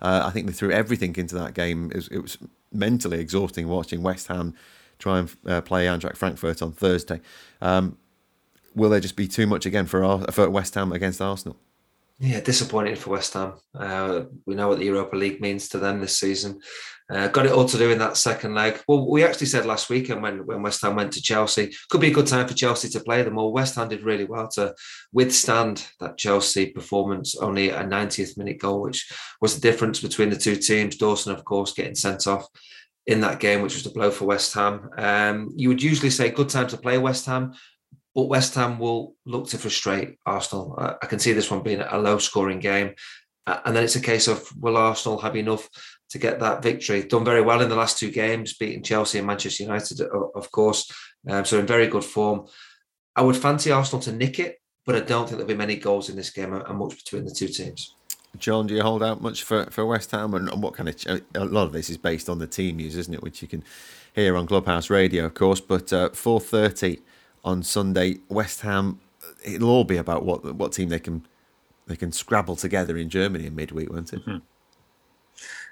[0.00, 1.90] Uh, I think they threw everything into that game.
[1.90, 2.38] It was, it was
[2.72, 4.54] mentally exhausting watching West Ham
[4.98, 7.20] try and uh, play Eintracht Frankfurt on Thursday.
[7.60, 7.98] Um,
[8.74, 11.56] will there just be too much again for, for West Ham against Arsenal?
[12.20, 13.54] Yeah, disappointing for West Ham.
[13.76, 16.60] Uh, we know what the Europa League means to them this season.
[17.10, 18.80] Uh, got it all to do in that second leg.
[18.86, 22.06] Well, we actually said last weekend when, when West Ham went to Chelsea, could be
[22.06, 23.52] a good time for Chelsea to play them all.
[23.52, 24.74] West Ham did really well to
[25.12, 30.36] withstand that Chelsea performance, only a 90th minute goal, which was the difference between the
[30.36, 30.96] two teams.
[30.96, 32.46] Dawson, of course, getting sent off
[33.06, 34.88] in that game, which was the blow for West Ham.
[34.96, 37.54] Um, you would usually say good time to play West Ham
[38.14, 40.74] but West Ham will look to frustrate Arsenal.
[40.78, 42.94] I can see this one being a low scoring game.
[43.46, 45.68] And then it's a case of will Arsenal have enough
[46.10, 47.02] to get that victory?
[47.02, 50.90] Done very well in the last two games, beating Chelsea and Manchester United, of course.
[51.28, 52.46] Um, so in very good form.
[53.14, 56.08] I would fancy Arsenal to nick it, but I don't think there'll be many goals
[56.08, 57.94] in this game and much between the two teams.
[58.38, 60.34] Jon, do you hold out much for, for West Ham?
[60.34, 63.14] And what kind of a lot of this is based on the team news, isn't
[63.14, 63.22] it?
[63.22, 63.62] Which you can
[64.14, 65.60] hear on Clubhouse Radio, of course.
[65.60, 67.00] But uh, four thirty
[67.44, 68.18] on Sunday.
[68.28, 69.00] West Ham,
[69.44, 71.26] it'll all be about what what team they can
[71.86, 74.20] they can scrabble together in Germany in midweek, won't it?
[74.20, 74.38] Mm-hmm.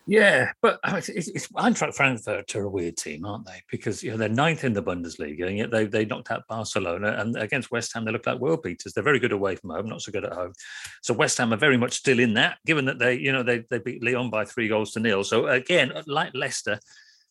[0.04, 3.62] Yeah, but it's, it's Eintracht Frankfurt are a weird team, aren't they?
[3.70, 7.16] Because you know they're ninth in the Bundesliga, and yet they they knocked out Barcelona,
[7.18, 8.92] and against West Ham they look like world beaters.
[8.92, 10.54] They're very good away from home, not so good at home.
[11.02, 13.60] So West Ham are very much still in that, given that they you know they
[13.70, 15.22] they beat Lyon by three goals to nil.
[15.22, 16.80] So again, like Leicester,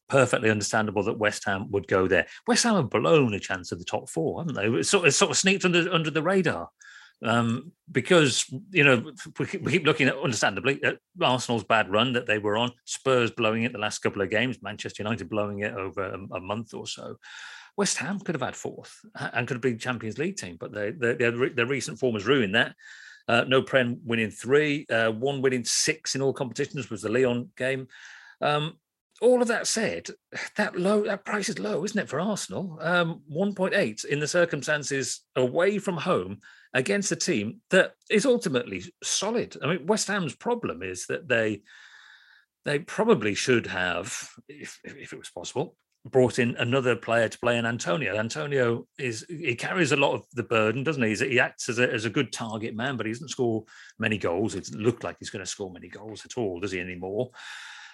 [0.09, 2.27] perfectly understandable that West Ham would go there.
[2.47, 4.67] West Ham have blown a chance of the top four, haven't they?
[4.67, 6.69] It's sort of, sort of sneaked under under the radar.
[7.23, 12.39] Um, because you know we keep looking at understandably at Arsenal's bad run that they
[12.39, 16.03] were on, Spurs blowing it the last couple of games, Manchester United blowing it over
[16.03, 17.17] a, a month or so.
[17.77, 20.91] West Ham could have had fourth and could have been Champions League team, but they,
[20.91, 22.75] they, their, their recent form has ruined that.
[23.27, 27.49] Uh, no Prem winning three, uh, one winning six in all competitions was the Lyon
[27.55, 27.87] game.
[28.41, 28.73] Um,
[29.21, 30.09] all of that said,
[30.57, 32.77] that low that price is low, isn't it, for Arsenal?
[32.81, 36.39] Um, 1.8 in the circumstances away from home
[36.73, 39.55] against a team that is ultimately solid.
[39.61, 41.61] I mean, West Ham's problem is that they
[42.63, 47.57] they probably should have, if, if it was possible, brought in another player to play
[47.57, 48.15] in Antonio.
[48.15, 51.15] Antonio is he carries a lot of the burden, doesn't he?
[51.15, 53.63] He acts as a, as a good target man, but he doesn't score
[53.99, 54.55] many goals.
[54.55, 57.31] It looked like he's going to score many goals at all, does he anymore?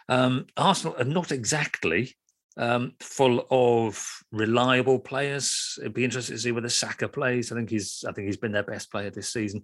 [0.10, 2.16] Um, Arsenal are not exactly
[2.58, 5.78] um, full of reliable players.
[5.80, 7.52] It'd be interesting to see whether Saka plays.
[7.52, 9.64] I think he's I think he's been their best player this season,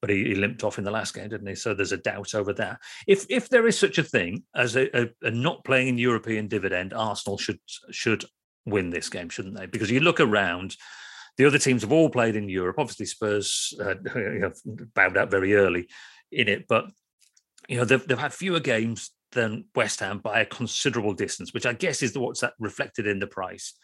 [0.00, 1.54] but he, he limped off in the last game, didn't he?
[1.54, 2.80] So there's a doubt over that.
[3.06, 6.48] If if there is such a thing as a, a, a not playing in European
[6.48, 8.24] dividend, Arsenal should should
[8.66, 9.66] win this game, shouldn't they?
[9.66, 10.76] Because you look around.
[11.36, 12.76] The other teams have all played in Europe.
[12.78, 13.94] Obviously, Spurs uh,
[14.94, 15.88] bowed out very early
[16.30, 16.84] in it, but
[17.66, 21.66] you know they've, they've had fewer games than West Ham by a considerable distance, which
[21.66, 23.74] I guess is what's that reflected in the price.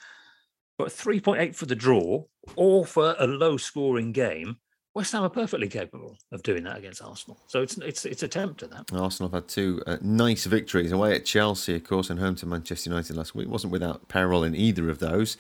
[0.78, 2.24] but 3.8 for the draw
[2.56, 4.56] or for a low scoring game,
[4.94, 7.38] West Ham are perfectly capable of doing that against Arsenal.
[7.46, 8.92] So it's it's it's a tempt to that.
[8.92, 12.46] Arsenal have had two uh, nice victories away at Chelsea, of course, and home to
[12.46, 13.48] Manchester United last week.
[13.48, 15.36] Wasn't without peril in either of those.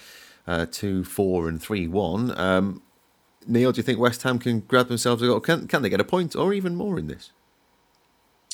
[0.46, 2.36] Uh, two, four, and three, one.
[2.38, 2.82] Um,
[3.46, 5.40] Neil, do you think West Ham can grab themselves a goal?
[5.40, 7.30] Can, can they get a point or even more in this?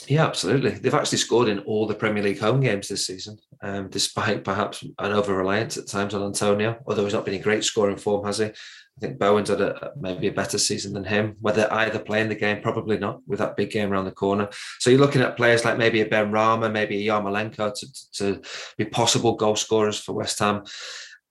[0.08, 0.70] Yeah, absolutely.
[0.70, 4.84] They've actually scored in all the Premier League home games this season, um, despite perhaps
[4.98, 8.24] an over reliance at times on Antonio, although he's not been in great scoring form,
[8.24, 8.46] has he?
[8.46, 11.36] I think Bowen's had a, maybe a better season than him.
[11.40, 14.48] Whether either playing the game, probably not, with that big game around the corner.
[14.78, 18.42] So you're looking at players like maybe a Benrahma, maybe a Yarmolenko to, to
[18.78, 20.64] be possible goal scorers for West Ham.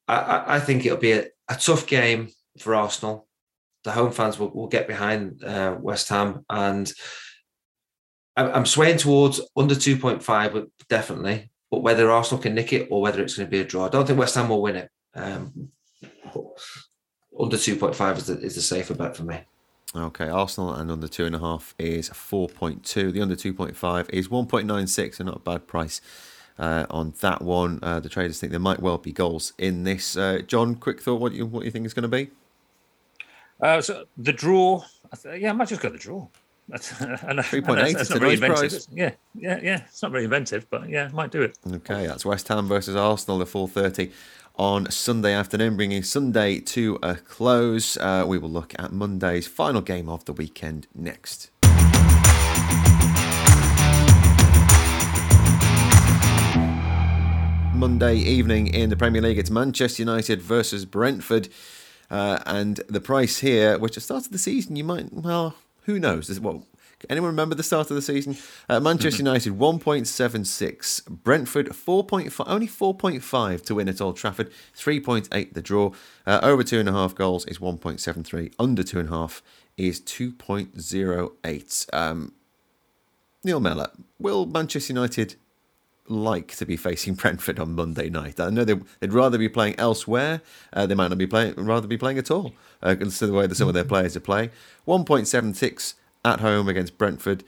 [0.08, 3.28] I, I think it'll be a, a tough game for Arsenal
[3.86, 6.92] the home fans will, will get behind uh, West Ham, and
[8.38, 11.50] I'm swaying towards under 2.5, but definitely.
[11.72, 13.90] But whether Arsenal can nick it or whether it's going to be a draw, I
[13.90, 14.90] don't think West Ham will win it.
[15.14, 15.70] Um,
[17.40, 19.40] under 2.5 is the, is the safer bet for me.
[19.96, 23.14] Okay, Arsenal and under two and a half is 4.2.
[23.14, 26.02] The under 2.5 is 1.96, so not a bad price
[26.60, 27.80] uh, on that one.
[27.82, 30.18] Uh, the traders think there might well be goals in this.
[30.18, 32.30] Uh, Jon, quick thought, what you what you think is going to be?
[33.62, 34.84] Uh, so the draw,
[35.38, 36.28] yeah, I might just go the draw.
[36.70, 36.90] That's,
[37.50, 37.96] Three point eight.
[37.96, 38.72] That's not very inventive.
[38.72, 38.88] Price.
[38.92, 39.82] Yeah, yeah, yeah.
[39.88, 41.60] It's not very inventive, but yeah, might do it.
[41.72, 44.12] Okay, that's West Ham versus Arsenal at four thirty
[44.56, 47.98] on Sunday afternoon, bringing Sunday to a close.
[47.98, 51.52] Uh, we will look at Monday's final game of the weekend next.
[57.76, 61.50] Monday evening in the Premier League, it's Manchester United versus Brentford.
[62.10, 65.56] Uh, and the price here, which at the start of the season, you might, well,
[65.86, 66.28] who knows?
[66.28, 66.62] This, what,
[67.10, 68.38] anyone remember the start of the season?
[68.68, 75.62] Uh, Manchester United 1.76, Brentford 4.5, only 4.5 to win at Old Trafford, 3.8 the
[75.62, 75.92] draw.
[76.26, 79.42] Uh, over two and a half goals is 1.73, under two and a half
[79.78, 81.94] is 2.08.
[81.94, 82.34] Um,
[83.44, 85.36] Neil Mellor, will Manchester United
[86.08, 88.40] like to be facing Brentford on Monday night.
[88.40, 90.42] I know they, would rather be playing elsewhere.
[90.74, 93.48] Uh, they might not be playing, rather be playing at all, uh, consider the way
[93.48, 94.52] that some of their players are playing.
[94.88, 97.44] 1.76 at home against Brentford.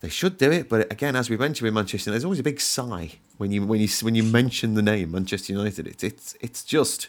[0.00, 2.60] They should do it, but again, as we mentioned with Manchester, there's always a big
[2.60, 5.86] sigh when you when you when you mention the name Manchester United.
[5.86, 7.08] It's it's it's just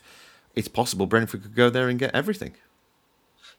[0.55, 2.53] it's possible Brentford could go there and get everything.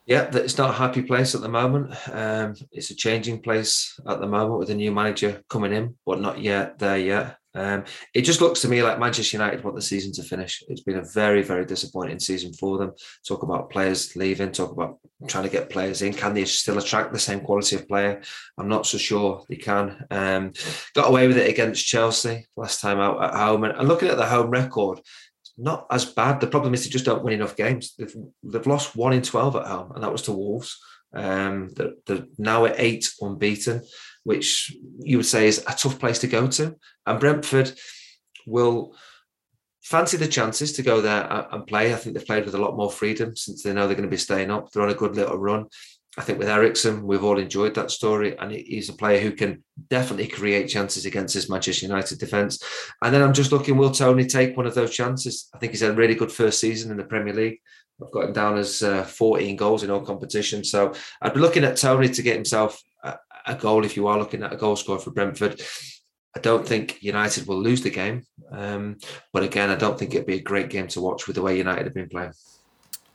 [0.09, 1.93] Yeah, it's not a happy place at the moment.
[2.11, 6.19] Um, it's a changing place at the moment with a new manager coming in, but
[6.19, 7.37] not yet there yet.
[7.53, 7.83] Um,
[8.15, 10.63] it just looks to me like Manchester United want the season to finish.
[10.67, 12.93] It's been a very, very disappointing season for them.
[13.27, 14.97] Talk about players leaving, talk about
[15.27, 16.13] trying to get players in.
[16.13, 18.19] Can they still attract the same quality of player?
[18.57, 20.07] I'm not so sure they can.
[20.09, 20.53] Um,
[20.95, 23.63] got away with it against Chelsea last time out at home.
[23.63, 25.01] And, and looking at the home record,
[25.59, 26.39] not as bad.
[26.39, 27.93] The problem is they just don't win enough games.
[27.97, 30.79] They've, they've lost one in 12 at home, and that was to Wolves.
[31.13, 33.81] Um, they're, they're, now at eight unbeaten,
[34.23, 36.75] which you would say is a tough place to go to.
[37.05, 37.73] And Brentford
[38.45, 38.95] will
[39.83, 41.93] fancy the chances to go there and play.
[41.93, 44.09] I think they've played with a lot more freedom since they know they're going to
[44.09, 44.71] be staying up.
[44.71, 45.65] They're on a good little run.
[46.17, 49.63] I think with Eriksen, we've all enjoyed that story, and he's a player who can
[49.89, 52.61] definitely create chances against his Manchester United defence.
[53.03, 55.49] And then I'm just looking, will Toney take one of those chances?
[55.53, 57.59] I think he's had a really good first season in the Premier League.
[58.01, 60.71] I've got him down as uh, 14 goals in all competitions.
[60.71, 64.17] So I'd be looking at Toney to get himself a, a goal if you are
[64.17, 65.61] looking at a goal score for Brentford.
[66.35, 68.23] I don't think United will lose the game.
[68.51, 68.97] Um,
[69.33, 71.57] but again, I don't think it'd be a great game to watch with the way
[71.57, 72.33] United have been playing.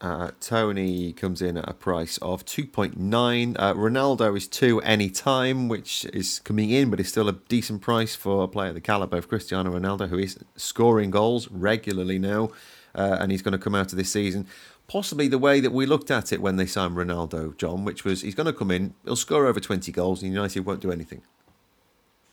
[0.05, 3.55] Uh, Toney comes in at a price of 2.9.
[3.57, 7.81] Uh, Ronaldo is 2 any time, which is coming in, but is still a decent
[7.81, 12.19] price for a player of the caliber of Cristiano Ronaldo, who is scoring goals regularly
[12.19, 12.51] now,
[12.93, 14.45] uh, and he's going to come out of this season.
[14.85, 18.21] Possibly the way that we looked at it when they signed Ronaldo, Jon, which was
[18.21, 21.23] he's going to come in, he'll score over 20 goals, and United won't do anything.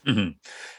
[0.06, 0.30] Mm-hmm.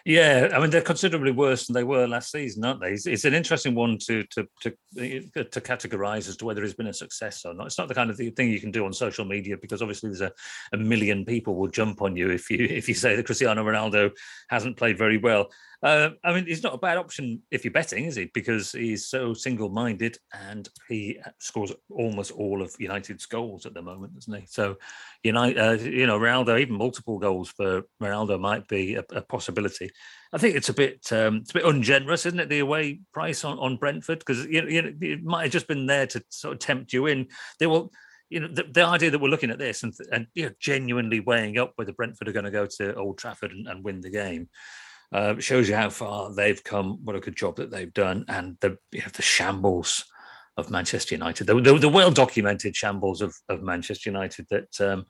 [0.04, 2.92] Yeah, I mean they're considerably worse than they were last season, aren't they?
[2.92, 6.88] It's, it's, an interesting one to to to to categorize as to whether it's been
[6.88, 7.68] a success or not.
[7.68, 10.20] It's not the kind of thing you can do on social media because obviously there's
[10.20, 10.34] a,
[10.74, 14.12] a million people will jump on you if you if you say that Cristiano Ronaldo
[14.50, 15.50] hasn't played very well.
[15.84, 18.32] Uh, I mean, he's not a bad option if you're betting, is he?
[18.34, 24.14] Because he's so single-minded and he scores almost all of United's goals at the moment,
[24.14, 24.46] doesn't he?
[24.48, 24.78] So,
[25.24, 29.92] United, uh, you know, Ronaldo, even multiple goals for Ronaldo might be a, a possibility.
[30.32, 32.48] I think it's a bit um, it's a bit ungenerous, isn't it?
[32.48, 35.68] The away price on, on Brentford because you know, you know it might have just
[35.68, 37.28] been there to sort of tempt you in.
[37.60, 37.92] They will
[38.30, 41.20] you know, the, the, idea that we're looking at this and, and you know, genuinely
[41.20, 44.10] weighing up whether Brentford are going to go to Old Trafford and, and win the
[44.10, 44.50] game
[45.14, 47.00] uh, shows you how far they've come.
[47.04, 50.06] What a good job that they've done, and the you know, the shambles
[50.58, 51.48] of Manchester United.
[51.48, 55.06] The, the, the well documented shambles of, of Manchester United that um,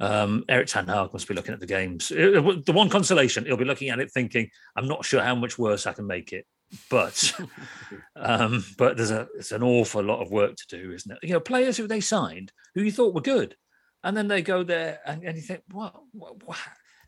[0.00, 2.10] um, Erik Ten Hag must be looking at the games.
[2.10, 5.34] It, it, the one consolation, he'll be looking at it thinking, I'm not sure how
[5.34, 6.44] much worse I can make it.
[6.90, 7.32] But
[8.16, 11.18] um, but there's a it's an awful lot of work to do, isn't it?
[11.22, 13.56] You know, players who they signed who you thought were good,
[14.02, 16.58] and then they go there and, and you think, what, what, what?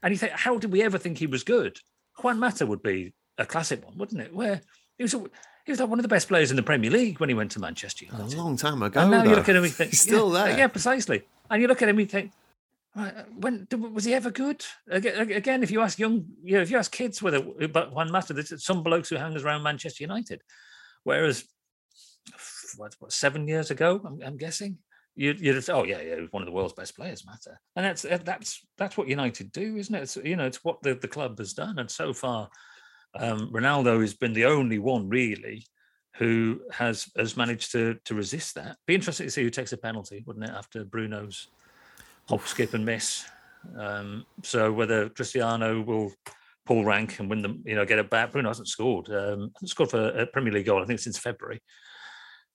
[0.02, 1.78] And you think, how did we ever think he was good?
[2.22, 4.34] Juan Mata would be a classic one, wouldn't it?
[4.34, 4.60] Where
[4.98, 5.18] he was, a,
[5.64, 7.50] he was like one of the best players in the Premier League when he went
[7.52, 8.34] to Manchester United.
[8.34, 9.00] A long time ago.
[9.00, 9.30] And now though.
[9.30, 10.58] you look at him and think, He's still yeah, there.
[10.58, 11.22] Yeah, precisely.
[11.50, 12.32] And you look at him and you think,
[12.94, 14.64] right, uh, when was he ever good?
[14.88, 18.32] Again, if you ask young, you know, if you ask kids whether but Juan Mata,
[18.32, 20.42] there's some blokes who hangs around Manchester United,
[21.04, 21.44] whereas
[22.76, 24.78] what, what seven years ago, I'm, I'm guessing.
[25.16, 28.02] You, you just oh yeah yeah one of the world's best players Mata and that's
[28.02, 31.36] that's that's what United do isn't it it's, you know it's what the, the club
[31.38, 32.48] has done and so far
[33.18, 35.64] um, Ronaldo has been the only one really
[36.16, 38.76] who has has managed to to resist that.
[38.86, 41.48] Be interesting to see who takes a penalty, wouldn't it, after Bruno's
[42.28, 43.24] hop, skip, and miss.
[43.76, 46.12] Um, so whether Cristiano will
[46.66, 48.32] pull rank and win them, you know, get it back.
[48.32, 49.08] Bruno hasn't scored.
[49.08, 51.60] Um, hasn't scored for a Premier League goal, I think, since February.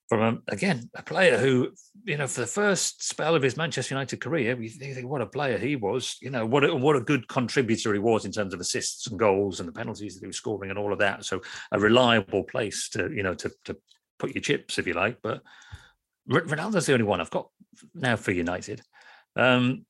[0.10, 1.72] From um, again a player who,
[2.04, 5.26] you know, for the first spell of his Manchester United career, you think what a
[5.26, 6.18] player he was.
[6.22, 9.18] You know, what a, what a good contributor he was in terms of assists and
[9.18, 11.26] goals and the penalties that he was scoring and all of that.
[11.26, 11.42] So
[11.72, 13.76] a reliable place to, you know, to to
[14.20, 15.18] put your chips if you like.
[15.24, 15.42] But
[16.30, 17.50] Ronaldo's the only one I've got
[17.94, 18.82] now for United.
[19.36, 19.86] Um,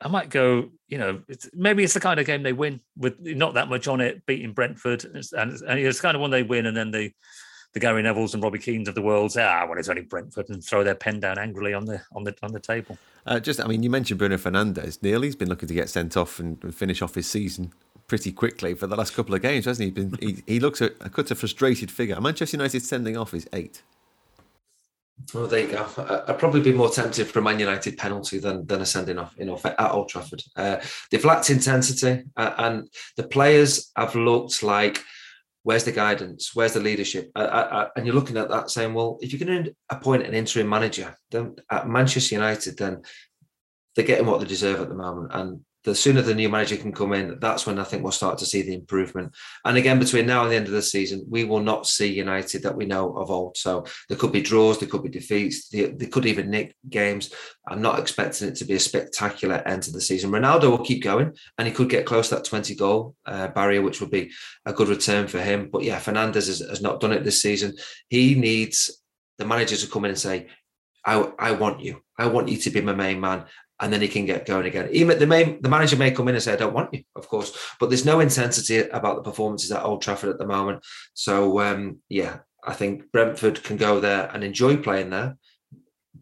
[0.00, 3.16] I might go, you know, it's, maybe it's the kind of game they win with
[3.20, 6.66] not that much on it, beating Brentford, and, and it's kind of one they win,
[6.66, 7.14] and then they,
[7.74, 10.48] the Gary Nevilles and Robbie Keanes of the world say, ah, well, it's only Brentford,
[10.48, 12.98] and throw their pen down angrily on the on the on the table.
[13.26, 15.02] Uh, just, I mean, you mentioned Bruno Fernandes.
[15.02, 17.72] Neil, he's been looking to get sent off and, and finish off his season
[18.06, 19.90] pretty quickly for the last couple of games, hasn't he?
[19.90, 22.18] Been, he, he looks a, a, a frustrated figure.
[22.20, 23.82] Manchester United sending off is eight.
[25.34, 25.86] Oh, there you go.
[26.26, 29.36] I'd probably be more tempted for a Man United penalty than than a sending off
[29.36, 30.42] in off at Old Trafford.
[30.56, 30.76] Uh,
[31.10, 35.02] they've lacked intensity, uh, and the players have looked like,
[35.68, 36.54] "Where's the guidance?
[36.54, 39.74] Where's the leadership?" Uh, and you're looking at that saying, "Well, if you're going to
[39.90, 43.02] appoint an interim manager, then at Manchester United, then
[43.94, 46.92] they're getting what they deserve at the moment, and the sooner the new manager can
[46.92, 49.34] come in, that's when I think we'll start to see the improvement.
[49.64, 52.62] And again, between now and the end of the season, we will not see United
[52.62, 53.56] that we know of old.
[53.56, 57.32] So there could be draws, there could be defeats, they, could even nick games.
[57.68, 60.30] I'm not expecting it to be a spectacular end to the season.
[60.30, 63.82] Ronaldo will keep going and he could get close to that 20 goal uh, barrier,
[63.82, 64.30] which would be
[64.66, 65.70] a good return for him.
[65.70, 67.74] But yeah, Fernandes has, has not done it this season.
[68.08, 69.02] He needs
[69.38, 70.48] the manager to come in and say,
[71.06, 72.02] I, I want you.
[72.18, 73.44] I want you to be my main man
[73.80, 74.88] and then he can get going again.
[74.92, 77.56] Even the the manager may come in and say, "I don't want you," of course,
[77.78, 80.84] but there's no intensity about the performances at Old Trafford at the moment.
[81.14, 85.36] So um, yeah, I think Brentford can go there and enjoy playing there,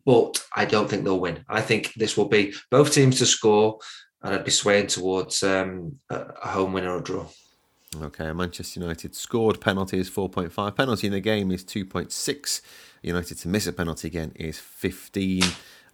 [0.05, 1.45] but I don't think they'll win.
[1.49, 3.79] I think this will be both teams to score,
[4.23, 7.27] and I'd be swaying towards um, a home win or a draw.
[8.03, 10.77] Okay, Manchester United scored penalty is 4.5.
[10.77, 12.61] Penalty in the game is 2.6.
[13.03, 15.43] United to miss a penalty again is 15.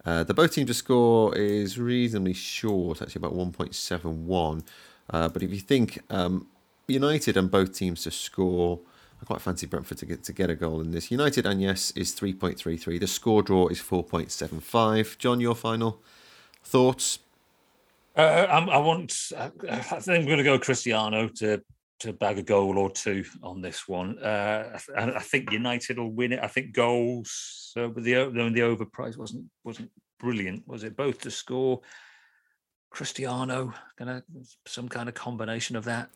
[0.05, 4.63] Uh, the both teams to score is reasonably short, actually about 1.71.
[5.09, 6.47] Uh, but if you think um,
[6.87, 8.79] United and both teams to score,
[9.21, 11.09] I quite fancy Brentford to get to get a goal in this.
[11.09, 12.99] United and yes is 3.33.
[12.99, 15.17] The score draw is 4.75.
[15.17, 16.01] Jon, your final
[16.63, 17.19] thoughts?
[18.17, 19.31] Uh, I, I want.
[19.39, 19.49] I
[19.79, 21.61] think I'm going to go Cristiano to
[21.99, 24.19] to bag a goal or two on this one.
[24.19, 26.39] Uh, I, I, think United will win it.
[26.41, 30.97] I think goals uh, the the overprice wasn't wasn't brilliant, was it?
[30.97, 31.81] Both to score.
[32.89, 34.23] Cristiano, gonna
[34.67, 36.09] some kind of combination of that.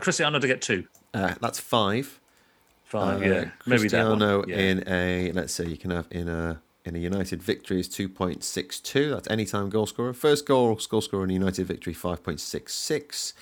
[0.00, 0.84] Cristiano to get two.
[1.12, 2.20] Uh, that's five.
[2.84, 3.32] Five, yeah.
[3.32, 4.56] Uh, Maybe Cristiano yeah.
[4.56, 9.10] in a let's say you can have in a in a United victory is 2.62.
[9.10, 10.12] That's anytime goal scorer.
[10.12, 13.32] First goal goal scorer in a United victory 5.66.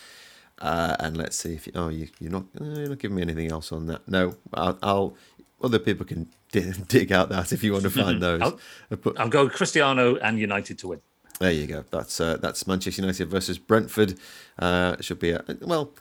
[0.60, 3.22] Uh, and let's see if you, oh you you're not uh, you're not giving me
[3.22, 4.06] anything else on that.
[4.09, 5.16] No, I'll, I'll
[5.62, 8.40] other people can dig, dig out that if you want to find those.
[8.40, 8.59] I'll,
[8.97, 11.01] but, I'll go Cristiano and United to win.
[11.40, 11.85] There you go.
[11.90, 14.18] That's uh, that's Manchester United versus Brentford.
[14.59, 15.93] Uh, should be a well,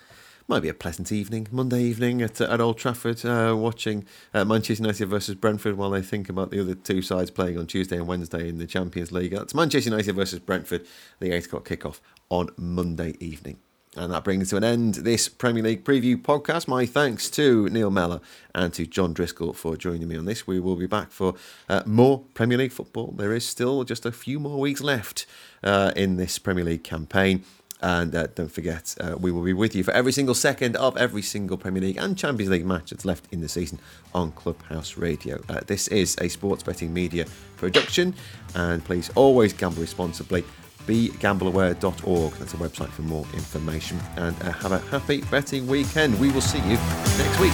[0.47, 4.05] might be a pleasant evening, Monday evening at at Old Trafford, uh, watching
[4.35, 7.65] uh, Manchester United versus Brentford while they think about the other two sides playing on
[7.65, 9.31] Tuesday and Wednesday in the Champions League.
[9.31, 10.85] That's Manchester United versus Brentford,
[11.19, 11.99] the eight o'clock kickoff
[12.29, 13.57] on Monday evening.
[13.95, 16.67] And that brings to an end this Premier League preview podcast.
[16.67, 18.21] My thanks to Neil Mellor
[18.55, 20.47] and to Jon Driscoll for joining me on this.
[20.47, 21.35] We will be back for
[21.69, 23.13] uh, more Premier League football.
[23.15, 25.27] There is still just a few more weeks left
[25.63, 27.43] uh, in this Premier League campaign.
[27.83, 30.95] And uh, don't forget, uh, we will be with you for every single second of
[30.95, 33.77] every single Premier League and Champions League match that's left in the season
[34.13, 35.43] on Clubhouse Radio.
[35.49, 37.25] Uh, this is a sports betting media
[37.57, 38.15] production,
[38.55, 40.45] and please always gamble responsibly.
[40.87, 42.33] BeGambleAware.org.
[42.33, 43.99] That's a website for more information.
[44.15, 46.19] And uh, have a happy betting weekend.
[46.19, 46.77] We will see you
[47.17, 47.53] next week.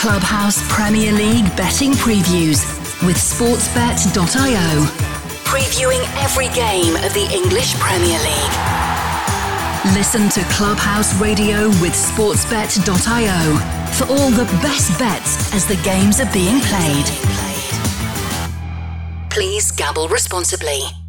[0.00, 2.64] Clubhouse Premier League betting previews
[3.06, 4.86] with sportsbet.io.
[5.44, 9.00] Previewing every game of the English Premier League.
[9.94, 16.32] Listen to Clubhouse Radio with sportsbet.io for all the best bets as the games are
[16.32, 17.49] being played.
[19.30, 20.99] Please gamble responsibly.